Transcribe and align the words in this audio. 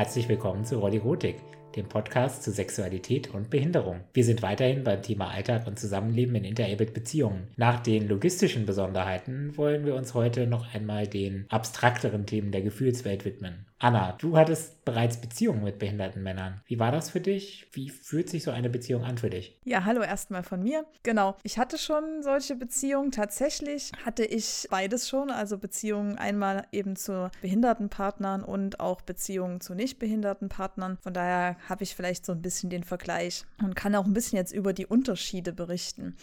Herzlich 0.00 0.30
willkommen 0.30 0.64
zu 0.64 0.78
Rollirotik, 0.78 1.42
dem 1.76 1.88
Podcast 1.88 2.42
zu 2.42 2.50
Sexualität 2.50 3.32
und 3.32 3.50
Behinderung. 3.50 4.00
Wir 4.12 4.24
sind 4.24 4.42
weiterhin 4.42 4.84
beim 4.84 5.02
Thema 5.02 5.30
Alltag 5.30 5.66
und 5.66 5.78
Zusammenleben 5.78 6.34
in 6.36 6.44
Interabled 6.44 6.94
Beziehungen. 6.94 7.48
Nach 7.56 7.80
den 7.80 8.08
logistischen 8.08 8.66
Besonderheiten 8.66 9.56
wollen 9.56 9.86
wir 9.86 9.94
uns 9.94 10.14
heute 10.14 10.46
noch 10.46 10.74
einmal 10.74 11.06
den 11.06 11.46
abstrakteren 11.48 12.26
Themen 12.26 12.52
der 12.52 12.62
Gefühlswelt 12.62 13.24
widmen. 13.24 13.66
Anna, 13.82 14.12
du 14.12 14.36
hattest 14.36 14.84
bereits 14.84 15.16
Beziehungen 15.16 15.64
mit 15.64 15.78
behinderten 15.78 16.22
Männern. 16.22 16.60
Wie 16.66 16.78
war 16.78 16.92
das 16.92 17.08
für 17.08 17.20
dich? 17.20 17.66
Wie 17.72 17.88
fühlt 17.88 18.28
sich 18.28 18.42
so 18.42 18.50
eine 18.50 18.68
Beziehung 18.68 19.04
an 19.04 19.16
für 19.16 19.30
dich? 19.30 19.58
Ja, 19.64 19.86
hallo 19.86 20.02
erstmal 20.02 20.42
von 20.42 20.62
mir. 20.62 20.84
Genau, 21.02 21.34
ich 21.44 21.58
hatte 21.58 21.78
schon 21.78 22.22
solche 22.22 22.56
Beziehungen. 22.56 23.10
Tatsächlich 23.10 23.92
hatte 24.04 24.22
ich 24.22 24.66
beides 24.70 25.08
schon, 25.08 25.30
also 25.30 25.56
Beziehungen 25.56 26.18
einmal 26.18 26.66
eben 26.72 26.94
zu 26.94 27.30
behinderten 27.40 27.88
Partnern 27.88 28.44
und 28.44 28.80
auch 28.80 29.00
Beziehungen 29.00 29.62
zu 29.62 29.74
nicht 29.74 29.98
behinderten 29.98 30.50
Partnern. 30.50 30.98
Von 31.02 31.14
daher 31.14 31.56
habe 31.68 31.84
ich 31.84 31.94
vielleicht 31.94 32.26
so 32.26 32.32
ein 32.32 32.42
bisschen 32.42 32.70
den 32.70 32.84
Vergleich 32.84 33.44
und 33.62 33.74
kann 33.74 33.94
auch 33.94 34.04
ein 34.04 34.12
bisschen 34.12 34.36
jetzt 34.36 34.52
über 34.52 34.72
die 34.72 34.86
Unterschiede 34.86 35.52
berichten. 35.52 36.16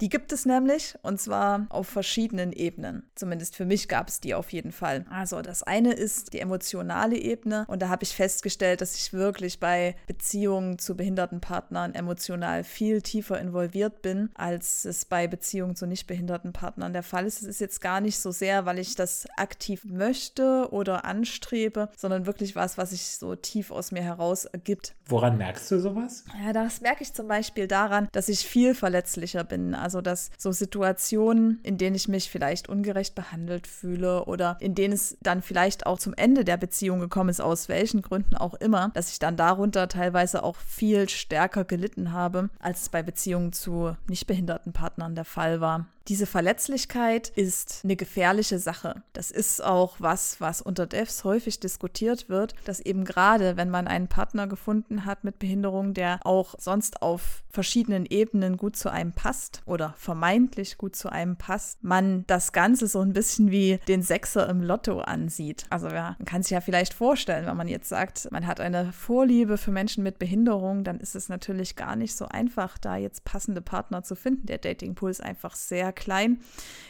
Die 0.00 0.08
gibt 0.08 0.32
es 0.32 0.46
nämlich 0.46 0.94
und 1.02 1.20
zwar 1.20 1.66
auf 1.70 1.88
verschiedenen 1.88 2.52
Ebenen. 2.52 3.04
Zumindest 3.14 3.56
für 3.56 3.64
mich 3.64 3.88
gab 3.88 4.08
es 4.08 4.20
die 4.20 4.34
auf 4.34 4.52
jeden 4.52 4.72
Fall. 4.72 5.04
Also 5.10 5.42
das 5.42 5.62
eine 5.62 5.92
ist 5.92 6.32
die 6.32 6.40
emotionale 6.40 7.16
Ebene. 7.16 7.64
Und 7.68 7.80
da 7.82 7.88
habe 7.88 8.04
ich 8.04 8.14
festgestellt, 8.14 8.80
dass 8.80 8.96
ich 8.96 9.12
wirklich 9.12 9.60
bei 9.60 9.96
Beziehungen 10.06 10.78
zu 10.78 10.96
behinderten 10.96 11.40
Partnern 11.40 11.94
emotional 11.94 12.64
viel 12.64 13.02
tiefer 13.02 13.40
involviert 13.40 14.02
bin, 14.02 14.30
als 14.34 14.84
es 14.84 15.04
bei 15.04 15.26
Beziehungen 15.26 15.76
zu 15.76 15.86
nicht 15.86 16.06
behinderten 16.06 16.52
Partnern 16.52 16.92
der 16.92 17.02
Fall 17.02 17.26
ist. 17.26 17.42
Es 17.42 17.48
ist 17.48 17.60
jetzt 17.60 17.80
gar 17.80 18.00
nicht 18.00 18.18
so 18.18 18.30
sehr, 18.30 18.66
weil 18.66 18.78
ich 18.78 18.94
das 18.94 19.26
aktiv 19.36 19.84
möchte 19.84 20.68
oder 20.70 21.04
anstrebe, 21.04 21.88
sondern 21.96 22.26
wirklich 22.26 22.56
was, 22.56 22.78
was 22.78 22.90
sich 22.90 23.02
so 23.02 23.34
tief 23.36 23.70
aus 23.70 23.92
mir 23.92 24.02
heraus 24.02 24.44
ergibt. 24.44 24.83
Woran 25.06 25.36
merkst 25.36 25.70
du 25.70 25.80
sowas? 25.80 26.24
Ja, 26.44 26.52
das 26.52 26.80
merke 26.80 27.02
ich 27.02 27.12
zum 27.12 27.28
Beispiel 27.28 27.66
daran, 27.66 28.08
dass 28.12 28.28
ich 28.28 28.40
viel 28.40 28.74
verletzlicher 28.74 29.44
bin. 29.44 29.74
Also, 29.74 30.00
dass 30.00 30.30
so 30.38 30.52
Situationen, 30.52 31.60
in 31.62 31.76
denen 31.76 31.96
ich 31.96 32.08
mich 32.08 32.30
vielleicht 32.30 32.68
ungerecht 32.68 33.14
behandelt 33.14 33.66
fühle 33.66 34.24
oder 34.24 34.56
in 34.60 34.74
denen 34.74 34.94
es 34.94 35.18
dann 35.22 35.42
vielleicht 35.42 35.86
auch 35.86 35.98
zum 35.98 36.14
Ende 36.14 36.44
der 36.44 36.56
Beziehung 36.56 36.74
Beziehung 36.74 37.00
gekommen 37.00 37.30
ist, 37.30 37.40
aus 37.40 37.68
welchen 37.68 38.02
Gründen 38.02 38.36
auch 38.36 38.54
immer, 38.54 38.90
dass 38.94 39.10
ich 39.10 39.18
dann 39.18 39.36
darunter 39.36 39.88
teilweise 39.88 40.42
auch 40.42 40.56
viel 40.56 41.08
stärker 41.08 41.64
gelitten 41.64 42.12
habe, 42.12 42.50
als 42.58 42.82
es 42.82 42.88
bei 42.88 43.02
Beziehungen 43.02 43.52
zu 43.52 43.96
nicht 44.08 44.26
behinderten 44.26 44.72
Partnern 44.72 45.14
der 45.14 45.24
Fall 45.24 45.60
war. 45.60 45.86
Diese 46.08 46.26
Verletzlichkeit 46.26 47.30
ist 47.30 47.80
eine 47.82 47.96
gefährliche 47.96 48.58
Sache. 48.58 49.02
Das 49.14 49.30
ist 49.30 49.64
auch 49.64 49.96
was, 50.00 50.38
was 50.38 50.60
unter 50.60 50.86
Devs 50.86 51.24
häufig 51.24 51.60
diskutiert 51.60 52.28
wird, 52.28 52.54
dass 52.66 52.80
eben 52.80 53.06
gerade, 53.06 53.56
wenn 53.56 53.70
man 53.70 53.88
einen 53.88 54.08
Partner 54.08 54.46
gefunden 54.46 55.06
hat 55.06 55.24
mit 55.24 55.38
Behinderung, 55.38 55.94
der 55.94 56.20
auch 56.26 56.56
sonst 56.58 57.00
auf 57.00 57.42
verschiedenen 57.48 58.04
Ebenen 58.04 58.58
gut 58.58 58.76
zu 58.76 58.90
einem 58.90 59.12
passt 59.12 59.62
oder 59.64 59.94
vermeintlich 59.96 60.76
gut 60.76 60.94
zu 60.94 61.08
einem 61.08 61.36
passt, 61.36 61.82
man 61.82 62.26
das 62.26 62.52
Ganze 62.52 62.86
so 62.86 63.00
ein 63.00 63.14
bisschen 63.14 63.50
wie 63.50 63.78
den 63.88 64.02
Sechser 64.02 64.48
im 64.50 64.62
Lotto 64.62 65.00
ansieht. 65.00 65.64
Also 65.70 65.88
ja, 65.88 66.16
man 66.18 66.26
kann 66.26 66.42
sich 66.42 66.50
ja 66.50 66.60
vielleicht 66.60 66.92
vorstellen, 66.92 67.46
wenn 67.46 67.56
man 67.56 67.68
jetzt 67.68 67.88
sagt, 67.88 68.30
man 68.30 68.46
hat 68.46 68.60
eine 68.60 68.92
Vorliebe 68.92 69.56
für 69.56 69.70
Menschen 69.70 70.02
mit 70.02 70.18
Behinderung, 70.18 70.84
dann 70.84 71.00
ist 71.00 71.14
es 71.14 71.30
natürlich 71.30 71.76
gar 71.76 71.96
nicht 71.96 72.14
so 72.14 72.26
einfach, 72.26 72.76
da 72.76 72.96
jetzt 72.96 73.24
passende 73.24 73.62
Partner 73.62 74.02
zu 74.02 74.16
finden. 74.16 74.46
Der 74.46 74.58
Datingpool 74.58 75.10
ist 75.10 75.22
einfach 75.22 75.54
sehr 75.54 75.93
klein. 75.94 76.38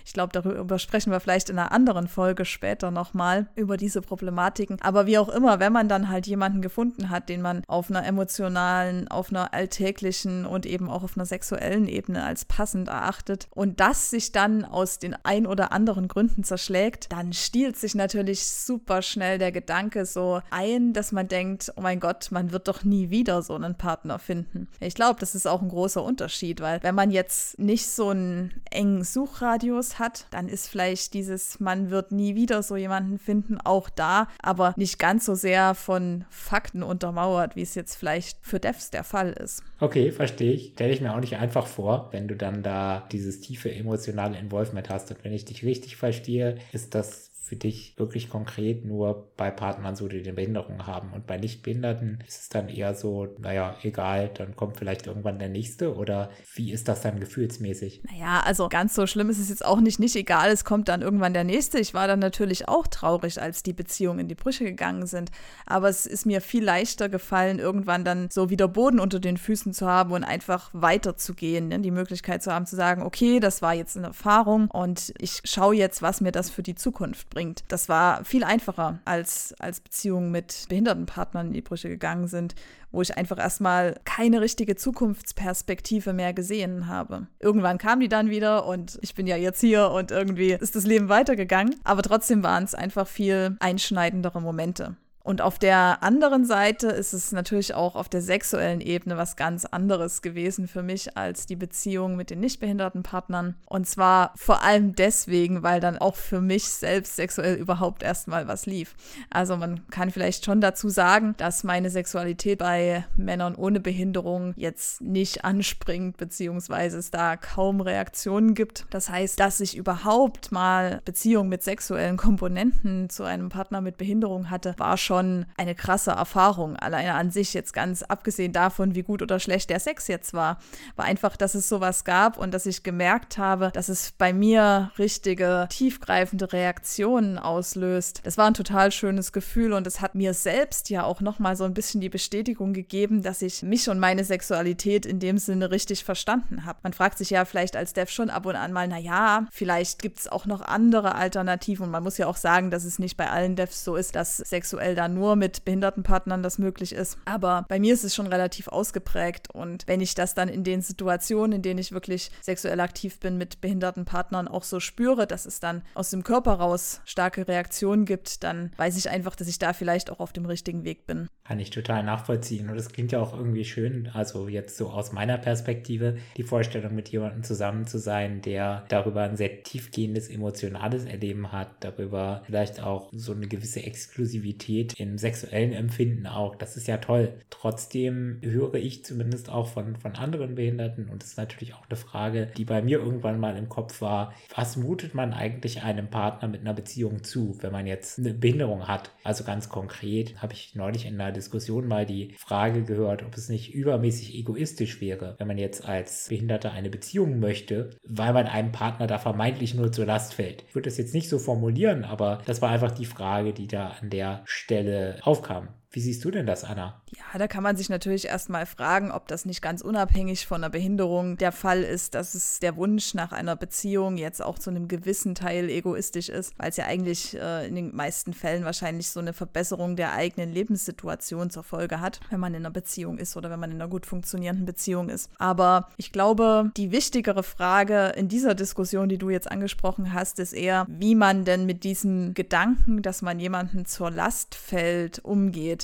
Ich 0.06 0.12
glaube, 0.12 0.32
darüber 0.32 0.78
sprechen 0.78 1.10
wir 1.10 1.20
vielleicht 1.20 1.48
in 1.48 1.58
einer 1.58 1.72
anderen 1.72 2.08
Folge 2.08 2.44
später 2.44 2.90
nochmal 2.90 3.46
über 3.56 3.76
diese 3.76 4.02
Problematiken. 4.02 4.76
Aber 4.82 5.06
wie 5.06 5.18
auch 5.18 5.30
immer, 5.30 5.60
wenn 5.60 5.72
man 5.72 5.88
dann 5.88 6.10
halt 6.10 6.26
jemanden 6.26 6.60
gefunden 6.60 7.08
hat, 7.08 7.28
den 7.28 7.40
man 7.40 7.62
auf 7.66 7.88
einer 7.88 8.04
emotionalen, 8.04 9.08
auf 9.08 9.30
einer 9.30 9.54
alltäglichen 9.54 10.44
und 10.44 10.66
eben 10.66 10.90
auch 10.90 11.04
auf 11.04 11.16
einer 11.16 11.24
sexuellen 11.24 11.88
Ebene 11.88 12.22
als 12.22 12.44
passend 12.44 12.88
erachtet 12.88 13.48
und 13.50 13.80
das 13.80 14.10
sich 14.10 14.32
dann 14.32 14.64
aus 14.64 14.98
den 14.98 15.16
ein 15.22 15.46
oder 15.46 15.72
anderen 15.72 16.06
Gründen 16.06 16.44
zerschlägt, 16.44 17.10
dann 17.10 17.32
stiehlt 17.32 17.78
sich 17.78 17.94
natürlich 17.94 18.46
super 18.46 19.00
schnell 19.00 19.38
der 19.38 19.52
Gedanke 19.52 20.04
so 20.04 20.40
ein, 20.50 20.92
dass 20.92 21.12
man 21.12 21.28
denkt, 21.28 21.72
oh 21.76 21.80
mein 21.80 22.00
Gott, 22.00 22.28
man 22.30 22.52
wird 22.52 22.68
doch 22.68 22.84
nie 22.84 23.08
wieder 23.08 23.42
so 23.42 23.54
einen 23.54 23.76
Partner 23.76 24.18
finden. 24.18 24.68
Ich 24.80 24.94
glaube, 24.94 25.18
das 25.18 25.34
ist 25.34 25.46
auch 25.46 25.62
ein 25.62 25.68
großer 25.68 26.02
Unterschied, 26.02 26.60
weil 26.60 26.82
wenn 26.82 26.94
man 26.94 27.10
jetzt 27.10 27.58
nicht 27.58 27.88
so 27.88 28.10
einen 28.10 28.60
engen 28.70 28.93
Suchradius 29.02 29.98
hat, 29.98 30.26
dann 30.30 30.48
ist 30.48 30.68
vielleicht 30.68 31.14
dieses, 31.14 31.58
man 31.58 31.90
wird 31.90 32.12
nie 32.12 32.34
wieder 32.34 32.62
so 32.62 32.76
jemanden 32.76 33.18
finden, 33.18 33.58
auch 33.62 33.88
da, 33.90 34.28
aber 34.42 34.74
nicht 34.76 34.98
ganz 34.98 35.24
so 35.24 35.34
sehr 35.34 35.74
von 35.74 36.24
Fakten 36.30 36.82
untermauert, 36.82 37.56
wie 37.56 37.62
es 37.62 37.74
jetzt 37.74 37.96
vielleicht 37.96 38.38
für 38.42 38.60
Devs 38.60 38.90
der 38.90 39.04
Fall 39.04 39.32
ist. 39.32 39.62
Okay, 39.80 40.12
verstehe 40.12 40.52
ich. 40.52 40.72
Stelle 40.74 40.92
ich 40.92 41.00
mir 41.00 41.14
auch 41.14 41.20
nicht 41.20 41.36
einfach 41.36 41.66
vor, 41.66 42.08
wenn 42.12 42.28
du 42.28 42.36
dann 42.36 42.62
da 42.62 43.06
dieses 43.10 43.40
tiefe 43.40 43.74
emotionale 43.74 44.38
Involvement 44.38 44.88
hast. 44.90 45.10
Und 45.10 45.24
wenn 45.24 45.32
ich 45.32 45.44
dich 45.44 45.64
richtig 45.64 45.96
verstehe, 45.96 46.58
ist 46.72 46.94
das 46.94 47.33
für 47.44 47.56
dich 47.56 47.92
wirklich 47.98 48.30
konkret 48.30 48.86
nur 48.86 49.28
bei 49.36 49.50
Partnern 49.50 49.96
so, 49.96 50.08
die 50.08 50.18
eine 50.18 50.32
Behinderung 50.32 50.86
haben. 50.86 51.12
Und 51.12 51.26
bei 51.26 51.36
Nichtbehinderten 51.36 52.24
ist 52.26 52.40
es 52.40 52.48
dann 52.48 52.70
eher 52.70 52.94
so, 52.94 53.28
naja, 53.38 53.76
egal, 53.82 54.30
dann 54.32 54.56
kommt 54.56 54.78
vielleicht 54.78 55.06
irgendwann 55.06 55.38
der 55.38 55.50
nächste 55.50 55.94
oder 55.94 56.30
wie 56.54 56.72
ist 56.72 56.88
das 56.88 57.02
dann 57.02 57.20
gefühlsmäßig? 57.20 58.00
Naja, 58.04 58.40
also 58.46 58.70
ganz 58.70 58.94
so 58.94 59.06
schlimm 59.06 59.28
ist 59.28 59.38
es 59.38 59.50
jetzt 59.50 59.62
auch 59.62 59.80
nicht, 59.80 60.00
nicht 60.00 60.16
egal, 60.16 60.50
es 60.50 60.64
kommt 60.64 60.88
dann 60.88 61.02
irgendwann 61.02 61.34
der 61.34 61.44
nächste. 61.44 61.78
Ich 61.78 61.92
war 61.92 62.08
dann 62.08 62.18
natürlich 62.18 62.66
auch 62.66 62.86
traurig, 62.86 63.42
als 63.42 63.62
die 63.62 63.74
Beziehungen 63.74 64.20
in 64.20 64.28
die 64.28 64.34
Brüche 64.34 64.64
gegangen 64.64 65.06
sind. 65.06 65.30
Aber 65.66 65.90
es 65.90 66.06
ist 66.06 66.24
mir 66.24 66.40
viel 66.40 66.64
leichter 66.64 67.10
gefallen, 67.10 67.58
irgendwann 67.58 68.06
dann 68.06 68.30
so 68.30 68.48
wieder 68.48 68.68
Boden 68.68 68.98
unter 68.98 69.20
den 69.20 69.36
Füßen 69.36 69.74
zu 69.74 69.86
haben 69.86 70.12
und 70.12 70.24
einfach 70.24 70.70
weiterzugehen. 70.72 71.68
Ne? 71.68 71.80
Die 71.80 71.90
Möglichkeit 71.90 72.42
zu 72.42 72.50
haben, 72.50 72.64
zu 72.64 72.74
sagen, 72.74 73.02
okay, 73.02 73.38
das 73.38 73.60
war 73.60 73.74
jetzt 73.74 73.98
eine 73.98 74.06
Erfahrung 74.06 74.70
und 74.70 75.12
ich 75.18 75.42
schaue 75.44 75.76
jetzt, 75.76 76.00
was 76.00 76.22
mir 76.22 76.32
das 76.32 76.48
für 76.48 76.62
die 76.62 76.74
Zukunft 76.74 77.33
bringt. 77.34 77.64
Das 77.68 77.88
war 77.88 78.24
viel 78.24 78.44
einfacher, 78.44 79.00
als, 79.04 79.54
als 79.58 79.80
Beziehungen 79.80 80.30
mit 80.30 80.66
behinderten 80.68 81.04
Partnern 81.04 81.48
in 81.48 81.52
die 81.52 81.60
Brüche 81.60 81.88
gegangen 81.88 82.28
sind, 82.28 82.54
wo 82.90 83.02
ich 83.02 83.16
einfach 83.16 83.38
erstmal 83.38 84.00
keine 84.04 84.40
richtige 84.40 84.76
Zukunftsperspektive 84.76 86.12
mehr 86.12 86.32
gesehen 86.32 86.86
habe. 86.86 87.26
Irgendwann 87.40 87.78
kam 87.78 88.00
die 88.00 88.08
dann 88.08 88.30
wieder 88.30 88.66
und 88.66 88.98
ich 89.02 89.14
bin 89.14 89.26
ja 89.26 89.36
jetzt 89.36 89.60
hier 89.60 89.90
und 89.90 90.10
irgendwie 90.10 90.52
ist 90.52 90.76
das 90.76 90.86
Leben 90.86 91.08
weitergegangen. 91.08 91.74
Aber 91.84 92.02
trotzdem 92.02 92.42
waren 92.42 92.64
es 92.64 92.74
einfach 92.74 93.06
viel 93.06 93.56
einschneidendere 93.60 94.40
Momente. 94.40 94.96
Und 95.24 95.40
auf 95.40 95.58
der 95.58 96.02
anderen 96.02 96.44
Seite 96.44 96.88
ist 96.88 97.14
es 97.14 97.32
natürlich 97.32 97.72
auch 97.72 97.96
auf 97.96 98.10
der 98.10 98.20
sexuellen 98.20 98.82
Ebene 98.82 99.16
was 99.16 99.36
ganz 99.36 99.64
anderes 99.64 100.20
gewesen 100.20 100.68
für 100.68 100.82
mich 100.82 101.16
als 101.16 101.46
die 101.46 101.56
Beziehung 101.56 102.14
mit 102.14 102.28
den 102.28 102.40
nicht 102.40 102.60
behinderten 102.60 103.02
Partnern. 103.02 103.54
Und 103.64 103.88
zwar 103.88 104.32
vor 104.36 104.62
allem 104.62 104.94
deswegen, 104.94 105.62
weil 105.62 105.80
dann 105.80 105.96
auch 105.96 106.14
für 106.14 106.42
mich 106.42 106.68
selbst 106.68 107.16
sexuell 107.16 107.54
überhaupt 107.54 108.02
erstmal 108.02 108.48
was 108.48 108.66
lief. 108.66 108.94
Also 109.30 109.56
man 109.56 109.88
kann 109.88 110.10
vielleicht 110.10 110.44
schon 110.44 110.60
dazu 110.60 110.90
sagen, 110.90 111.34
dass 111.38 111.64
meine 111.64 111.88
Sexualität 111.88 112.58
bei 112.58 113.06
Männern 113.16 113.54
ohne 113.54 113.80
Behinderung 113.80 114.52
jetzt 114.56 115.00
nicht 115.00 115.42
anspringt, 115.42 116.18
beziehungsweise 116.18 116.98
es 116.98 117.10
da 117.10 117.38
kaum 117.38 117.80
Reaktionen 117.80 118.54
gibt. 118.54 118.84
Das 118.90 119.08
heißt, 119.08 119.40
dass 119.40 119.60
ich 119.60 119.74
überhaupt 119.74 120.52
mal 120.52 121.00
Beziehung 121.06 121.48
mit 121.48 121.62
sexuellen 121.62 122.18
Komponenten 122.18 123.08
zu 123.08 123.22
einem 123.22 123.48
Partner 123.48 123.80
mit 123.80 123.96
Behinderung 123.96 124.50
hatte, 124.50 124.74
war 124.76 124.98
schon 124.98 125.13
schon 125.14 125.46
eine 125.56 125.76
krasse 125.76 126.10
Erfahrung. 126.10 126.76
Alleine 126.76 127.14
an 127.14 127.30
sich, 127.30 127.54
jetzt 127.54 127.72
ganz 127.72 128.02
abgesehen 128.02 128.52
davon, 128.52 128.96
wie 128.96 129.02
gut 129.02 129.22
oder 129.22 129.38
schlecht 129.38 129.70
der 129.70 129.78
Sex 129.78 130.08
jetzt 130.08 130.34
war, 130.34 130.58
war 130.96 131.04
einfach, 131.04 131.36
dass 131.36 131.54
es 131.54 131.68
sowas 131.68 132.04
gab 132.04 132.36
und 132.36 132.52
dass 132.52 132.66
ich 132.66 132.82
gemerkt 132.82 133.38
habe, 133.38 133.70
dass 133.72 133.88
es 133.88 134.12
bei 134.18 134.32
mir 134.32 134.90
richtige, 134.98 135.68
tiefgreifende 135.70 136.52
Reaktionen 136.52 137.38
auslöst. 137.38 138.22
Das 138.24 138.36
war 138.38 138.46
ein 138.46 138.54
total 138.54 138.90
schönes 138.90 139.32
Gefühl 139.32 139.72
und 139.72 139.86
es 139.86 140.00
hat 140.00 140.16
mir 140.16 140.34
selbst 140.34 140.90
ja 140.90 141.04
auch 141.04 141.20
nochmal 141.20 141.54
so 141.54 141.62
ein 141.62 141.74
bisschen 141.74 142.00
die 142.00 142.08
Bestätigung 142.08 142.72
gegeben, 142.72 143.22
dass 143.22 143.40
ich 143.40 143.62
mich 143.62 143.88
und 143.88 144.00
meine 144.00 144.24
Sexualität 144.24 145.06
in 145.06 145.20
dem 145.20 145.38
Sinne 145.38 145.70
richtig 145.70 146.02
verstanden 146.02 146.64
habe. 146.64 146.80
Man 146.82 146.92
fragt 146.92 147.18
sich 147.18 147.30
ja 147.30 147.44
vielleicht 147.44 147.76
als 147.76 147.92
Dev 147.92 148.10
schon 148.10 148.30
ab 148.30 148.46
und 148.46 148.56
an 148.56 148.72
mal, 148.72 148.88
naja, 148.88 149.46
vielleicht 149.52 150.02
gibt 150.02 150.18
es 150.18 150.28
auch 150.28 150.46
noch 150.46 150.60
andere 150.60 151.14
Alternativen 151.14 151.86
und 151.86 151.92
man 151.92 152.02
muss 152.02 152.18
ja 152.18 152.26
auch 152.26 152.36
sagen, 152.36 152.72
dass 152.72 152.84
es 152.84 152.98
nicht 152.98 153.16
bei 153.16 153.30
allen 153.30 153.54
Devs 153.54 153.84
so 153.84 153.94
ist, 153.94 154.16
dass 154.16 154.38
sexuell 154.38 154.94
da 154.94 155.03
nur 155.08 155.36
mit 155.36 155.64
behinderten 155.64 156.02
Partnern 156.02 156.42
das 156.42 156.58
möglich 156.58 156.92
ist. 156.92 157.18
Aber 157.24 157.64
bei 157.68 157.78
mir 157.78 157.94
ist 157.94 158.04
es 158.04 158.14
schon 158.14 158.26
relativ 158.26 158.68
ausgeprägt 158.68 159.48
und 159.52 159.86
wenn 159.86 160.00
ich 160.00 160.14
das 160.14 160.34
dann 160.34 160.48
in 160.48 160.64
den 160.64 160.82
Situationen, 160.82 161.56
in 161.56 161.62
denen 161.62 161.78
ich 161.78 161.92
wirklich 161.92 162.30
sexuell 162.40 162.80
aktiv 162.80 163.20
bin, 163.20 163.38
mit 163.38 163.60
behinderten 163.60 164.04
Partnern 164.04 164.48
auch 164.48 164.64
so 164.64 164.80
spüre, 164.80 165.26
dass 165.26 165.46
es 165.46 165.60
dann 165.60 165.82
aus 165.94 166.10
dem 166.10 166.24
Körper 166.24 166.54
raus 166.54 167.00
starke 167.04 167.46
Reaktionen 167.48 168.04
gibt, 168.04 168.44
dann 168.44 168.72
weiß 168.76 168.96
ich 168.96 169.10
einfach, 169.10 169.36
dass 169.36 169.48
ich 169.48 169.58
da 169.58 169.72
vielleicht 169.72 170.10
auch 170.10 170.20
auf 170.20 170.32
dem 170.32 170.46
richtigen 170.46 170.84
Weg 170.84 171.06
bin. 171.06 171.28
Kann 171.44 171.58
ich 171.58 171.70
total 171.70 172.02
nachvollziehen 172.02 172.70
und 172.70 172.76
es 172.76 172.88
klingt 172.88 173.12
ja 173.12 173.20
auch 173.20 173.36
irgendwie 173.36 173.64
schön, 173.64 174.08
also 174.12 174.48
jetzt 174.48 174.76
so 174.76 174.88
aus 174.88 175.12
meiner 175.12 175.38
Perspektive, 175.38 176.16
die 176.36 176.42
Vorstellung 176.42 176.94
mit 176.94 177.08
jemandem 177.10 177.42
zusammen 177.42 177.86
zu 177.86 177.98
sein, 177.98 178.40
der 178.42 178.84
darüber 178.88 179.22
ein 179.22 179.36
sehr 179.36 179.62
tiefgehendes 179.62 180.28
emotionales 180.28 181.04
Erleben 181.04 181.52
hat, 181.52 181.68
darüber 181.80 182.42
vielleicht 182.46 182.82
auch 182.82 183.10
so 183.12 183.32
eine 183.32 183.46
gewisse 183.46 183.82
Exklusivität 183.82 184.93
und 184.94 185.00
im 185.00 185.18
sexuellen 185.18 185.72
Empfinden 185.72 186.26
auch. 186.26 186.56
Das 186.56 186.76
ist 186.76 186.86
ja 186.86 186.98
toll. 186.98 187.34
Trotzdem 187.50 188.38
höre 188.42 188.74
ich 188.74 189.04
zumindest 189.04 189.50
auch 189.50 189.68
von, 189.68 189.96
von 189.96 190.14
anderen 190.14 190.54
Behinderten 190.54 191.08
und 191.08 191.22
das 191.22 191.30
ist 191.30 191.38
natürlich 191.38 191.74
auch 191.74 191.88
eine 191.88 191.96
Frage, 191.96 192.48
die 192.56 192.64
bei 192.64 192.82
mir 192.82 192.98
irgendwann 192.98 193.40
mal 193.40 193.56
im 193.56 193.68
Kopf 193.68 194.00
war. 194.00 194.34
Was 194.54 194.76
mutet 194.76 195.14
man 195.14 195.32
eigentlich 195.32 195.82
einem 195.82 196.08
Partner 196.08 196.48
mit 196.48 196.60
einer 196.60 196.74
Beziehung 196.74 197.22
zu, 197.22 197.56
wenn 197.60 197.72
man 197.72 197.86
jetzt 197.86 198.18
eine 198.18 198.34
Behinderung 198.34 198.88
hat? 198.88 199.10
Also 199.22 199.44
ganz 199.44 199.68
konkret 199.68 200.40
habe 200.42 200.52
ich 200.52 200.74
neulich 200.74 201.06
in 201.06 201.20
einer 201.20 201.32
Diskussion 201.32 201.88
mal 201.88 202.06
die 202.06 202.34
Frage 202.38 202.82
gehört, 202.82 203.22
ob 203.22 203.36
es 203.36 203.48
nicht 203.48 203.74
übermäßig 203.74 204.34
egoistisch 204.34 205.00
wäre, 205.00 205.34
wenn 205.38 205.48
man 205.48 205.58
jetzt 205.58 205.86
als 205.86 206.28
Behinderter 206.28 206.72
eine 206.72 206.90
Beziehung 206.90 207.40
möchte, 207.40 207.90
weil 208.04 208.32
man 208.32 208.46
einem 208.46 208.72
Partner 208.72 209.06
da 209.06 209.18
vermeintlich 209.18 209.74
nur 209.74 209.92
zur 209.92 210.06
Last 210.06 210.34
fällt. 210.34 210.64
Ich 210.68 210.74
würde 210.74 210.88
das 210.88 210.98
jetzt 210.98 211.14
nicht 211.14 211.28
so 211.28 211.38
formulieren, 211.38 212.04
aber 212.04 212.42
das 212.46 212.62
war 212.62 212.70
einfach 212.70 212.92
die 212.92 213.06
Frage, 213.06 213.52
die 213.52 213.66
da 213.66 213.96
an 214.00 214.10
der 214.10 214.42
Stelle 214.44 214.83
aufkam. 215.22 215.68
Wie 215.94 216.00
siehst 216.00 216.24
du 216.24 216.32
denn 216.32 216.44
das, 216.44 216.64
Anna? 216.64 217.00
Ja, 217.16 217.38
da 217.38 217.46
kann 217.46 217.62
man 217.62 217.76
sich 217.76 217.88
natürlich 217.88 218.26
erstmal 218.26 218.66
fragen, 218.66 219.12
ob 219.12 219.28
das 219.28 219.44
nicht 219.44 219.62
ganz 219.62 219.80
unabhängig 219.80 220.44
von 220.44 220.56
einer 220.56 220.70
Behinderung 220.70 221.36
der 221.36 221.52
Fall 221.52 221.84
ist, 221.84 222.16
dass 222.16 222.34
es 222.34 222.58
der 222.58 222.74
Wunsch 222.74 223.14
nach 223.14 223.30
einer 223.30 223.54
Beziehung 223.54 224.16
jetzt 224.16 224.42
auch 224.42 224.58
zu 224.58 224.70
einem 224.70 224.88
gewissen 224.88 225.36
Teil 225.36 225.70
egoistisch 225.70 226.30
ist, 226.30 226.52
weil 226.58 226.70
es 226.70 226.78
ja 226.78 226.86
eigentlich 226.86 227.38
äh, 227.38 227.68
in 227.68 227.76
den 227.76 227.94
meisten 227.94 228.32
Fällen 228.32 228.64
wahrscheinlich 228.64 229.08
so 229.08 229.20
eine 229.20 229.32
Verbesserung 229.32 229.94
der 229.94 230.14
eigenen 230.14 230.52
Lebenssituation 230.52 231.50
zur 231.50 231.62
Folge 231.62 232.00
hat, 232.00 232.18
wenn 232.28 232.40
man 232.40 232.54
in 232.54 232.62
einer 232.62 232.72
Beziehung 232.72 233.18
ist 233.18 233.36
oder 233.36 233.48
wenn 233.48 233.60
man 233.60 233.70
in 233.70 233.80
einer 233.80 233.88
gut 233.88 234.04
funktionierenden 234.04 234.66
Beziehung 234.66 235.10
ist. 235.10 235.30
Aber 235.38 235.90
ich 235.96 236.10
glaube, 236.10 236.72
die 236.76 236.90
wichtigere 236.90 237.44
Frage 237.44 238.14
in 238.16 238.26
dieser 238.26 238.56
Diskussion, 238.56 239.08
die 239.08 239.18
du 239.18 239.30
jetzt 239.30 239.48
angesprochen 239.48 240.12
hast, 240.12 240.40
ist 240.40 240.54
eher, 240.54 240.86
wie 240.88 241.14
man 241.14 241.44
denn 241.44 241.66
mit 241.66 241.84
diesem 241.84 242.34
Gedanken, 242.34 243.00
dass 243.00 243.22
man 243.22 243.38
jemanden 243.38 243.86
zur 243.86 244.10
Last 244.10 244.56
fällt, 244.56 245.24
umgeht. 245.24 245.83